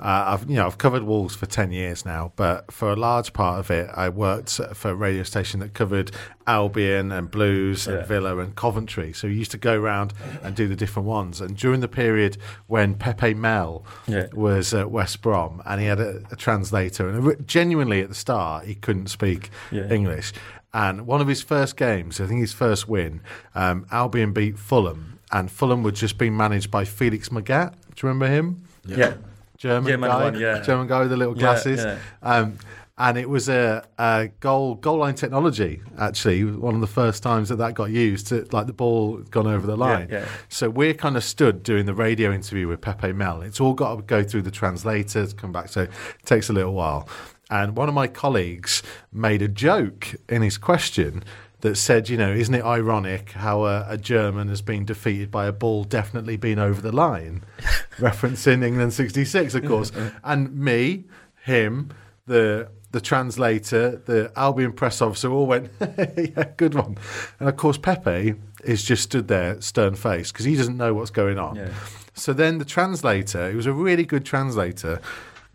[0.00, 3.32] uh, I've you know I've covered Wolves for ten years now, but for a large
[3.32, 6.10] part of it, I worked for a radio station that covered
[6.54, 8.04] Albion and Blues and Yeah.
[8.06, 9.12] Villa and Coventry.
[9.12, 11.40] So he used to go around and do the different ones.
[11.40, 12.36] And during the period
[12.66, 14.26] when Pepe Mel Yeah.
[14.32, 18.14] was at West Brom and he had a, a translator, and re- genuinely at the
[18.14, 19.88] start he couldn't speak Yeah.
[19.88, 20.32] English.
[20.72, 23.20] And one of his first games, I think his first win,
[23.54, 27.72] um, Albion beat Fulham, and Fulham would just being managed by Felix Magath.
[27.94, 28.46] Do you remember him?
[28.86, 29.14] Yeah.
[29.58, 30.60] German German guy, one, yeah.
[30.62, 31.80] German guy with the little Yeah, glasses.
[31.84, 31.96] yeah.
[32.22, 32.54] Um,
[33.00, 35.80] and it was a, a goal goal line technology.
[35.98, 38.26] Actually, one of the first times that that got used.
[38.26, 40.08] To, like the ball gone over the line.
[40.10, 40.26] yeah.
[40.50, 43.40] So we're kind of stood doing the radio interview with Pepe Mel.
[43.40, 45.70] It's all got to go through the translators, come back.
[45.70, 45.90] So it
[46.26, 47.08] takes a little while.
[47.48, 51.24] And one of my colleagues made a joke in his question
[51.62, 55.46] that said, you know, isn't it ironic how a, a German has been defeated by
[55.46, 57.44] a ball definitely being over the line?
[57.96, 59.90] Referencing England 66, of course.
[60.24, 61.06] and me,
[61.44, 61.90] him,
[62.26, 66.98] the the translator, the Albion press officer all went, yeah, good one.
[67.38, 68.34] And of course, Pepe
[68.64, 71.56] is just stood there, stern faced, because he doesn't know what's going on.
[71.56, 71.70] Yeah.
[72.14, 75.00] So then the translator, who was a really good translator,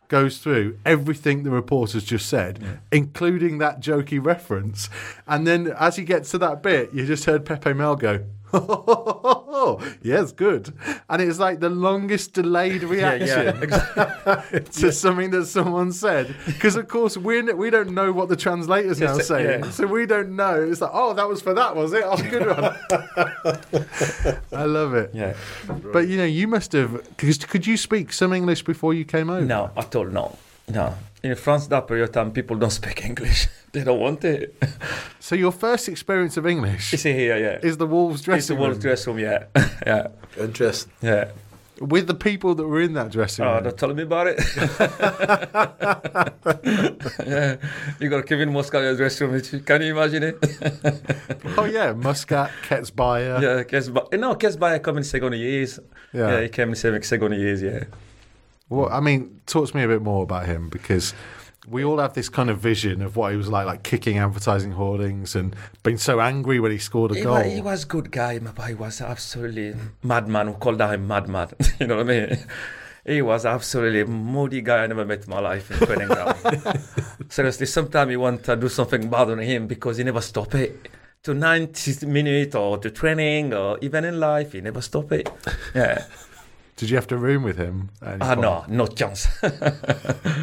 [0.08, 4.90] goes through everything the reporters just said, including that jokey reference.
[5.28, 8.24] And then as he gets to that bit, you just heard Pepe Mel go,
[10.02, 10.74] yes, good.
[11.10, 13.70] And it's like the longest delayed reaction
[14.72, 16.36] to something that someone said.
[16.46, 19.64] Because, of course, we we don't know what the translator's now saying.
[19.64, 19.70] yeah.
[19.72, 20.62] So we don't know.
[20.62, 22.04] It's like, oh, that was for that, was it?
[22.06, 22.76] Oh, good one.
[24.52, 25.12] I love it.
[25.14, 25.34] Yeah.
[25.68, 27.02] But you know, you must have.
[27.18, 29.46] Cause, could you speak some English before you came over?
[29.46, 30.38] No, at all, no.
[30.68, 30.96] No.
[31.26, 33.48] In France, that period of time, people don't speak English.
[33.74, 34.56] they don't want it.
[35.20, 37.68] So your first experience of English You see here, yeah.
[37.70, 38.38] is the Wolves dressing.
[38.38, 39.46] It's the Wolves room dress room, yeah.
[39.88, 40.08] yeah.
[40.40, 40.92] Interesting.
[41.02, 41.32] Yeah.
[41.94, 43.64] with the people that were in that dressing Oh, room.
[43.66, 44.38] don't tell me about it.
[47.26, 47.56] yeah.
[48.00, 49.40] You got Kevin Muscat in a dress room.
[49.70, 50.38] Can you imagine it?
[51.58, 53.42] oh yeah, Muscat, Ketsbaia.
[53.42, 54.12] yeah, Kesba.
[54.20, 55.80] No, Ketsbaia come in second years.
[56.14, 56.32] Yeah.
[56.32, 56.42] Yeah.
[56.44, 57.84] he came in second second years, yeah.
[58.70, 61.14] Well, I mean, talk to me a bit more about him because
[61.68, 64.72] we all have this kind of vision of what he was like, like kicking advertising
[64.72, 67.34] hoardings and being so angry when he scored a He, goal.
[67.36, 70.48] wa- he was a good guy, but he was absolutely madman.
[70.48, 71.50] We called him madman.
[71.80, 72.38] you know what I mean?
[73.08, 76.36] He was absolutely moody guy I never met in my life in training ground.
[77.30, 80.90] Seriously, sometimes you want to do something bad on him because he never stop it.
[81.24, 85.30] To 90 minutes or to training or even in life, he never stop it.
[85.74, 86.04] Yeah.
[86.78, 87.90] Did you have to room with him?
[88.02, 88.42] at Ah, point?
[88.42, 89.26] no, no chance.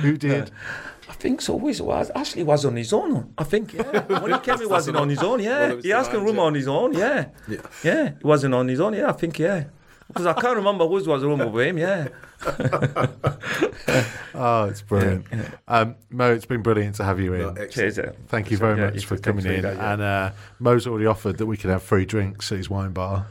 [0.02, 0.50] Who did?
[1.08, 1.58] I think so.
[1.58, 3.34] He was actually was on his own.
[3.36, 4.00] I think yeah.
[4.20, 5.40] When he came, he wasn't on his own.
[5.40, 6.40] Yeah, it he asked a room manager.
[6.46, 6.92] on his own.
[6.94, 7.58] Yeah, Yeah.
[7.84, 8.04] yeah.
[8.18, 8.94] He wasn't on his own.
[8.94, 9.64] Yeah, I think yeah.
[10.08, 11.78] Because I can't remember who was the room with him.
[11.78, 12.08] Yeah.
[14.34, 15.26] Oh, it's brilliant.
[15.68, 17.54] Um, Mo, it's been brilliant to have you in.
[17.54, 17.66] No.
[17.66, 17.98] Cheers.
[18.28, 19.62] Thank you very Yeah, much you for coming in.
[19.62, 19.92] that, yeah.
[19.92, 23.26] And uh, Mo's already offered that we can have free drinks at his wine bar.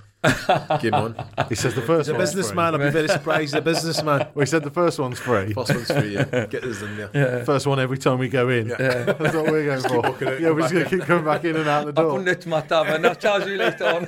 [0.82, 1.16] Game on.
[1.50, 2.76] He says the first He's a one's businessman.
[2.76, 3.42] I'd be very surprised.
[3.42, 4.20] He's a businessman.
[4.20, 4.28] Free.
[4.36, 5.54] Well, he said the first one's free.
[5.54, 6.14] First one's free.
[6.14, 6.46] Yeah.
[6.46, 7.44] Get us in there.
[7.46, 8.68] First one every time we go in.
[8.68, 8.78] Yeah.
[8.78, 10.02] That's what we're going for.
[10.04, 12.10] booking it, Yeah, we're just going to keep coming back in and out the I'll
[12.10, 12.20] door.
[12.20, 13.06] put it to my tavern.
[13.06, 14.06] I'll charge you later on.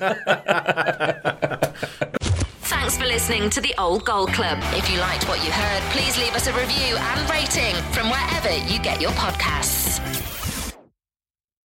[2.62, 4.60] Thanks for listening to the Old Gold Club.
[4.74, 8.52] If you liked what you heard, please leave us a review and rating from wherever
[8.72, 10.00] you get your podcasts.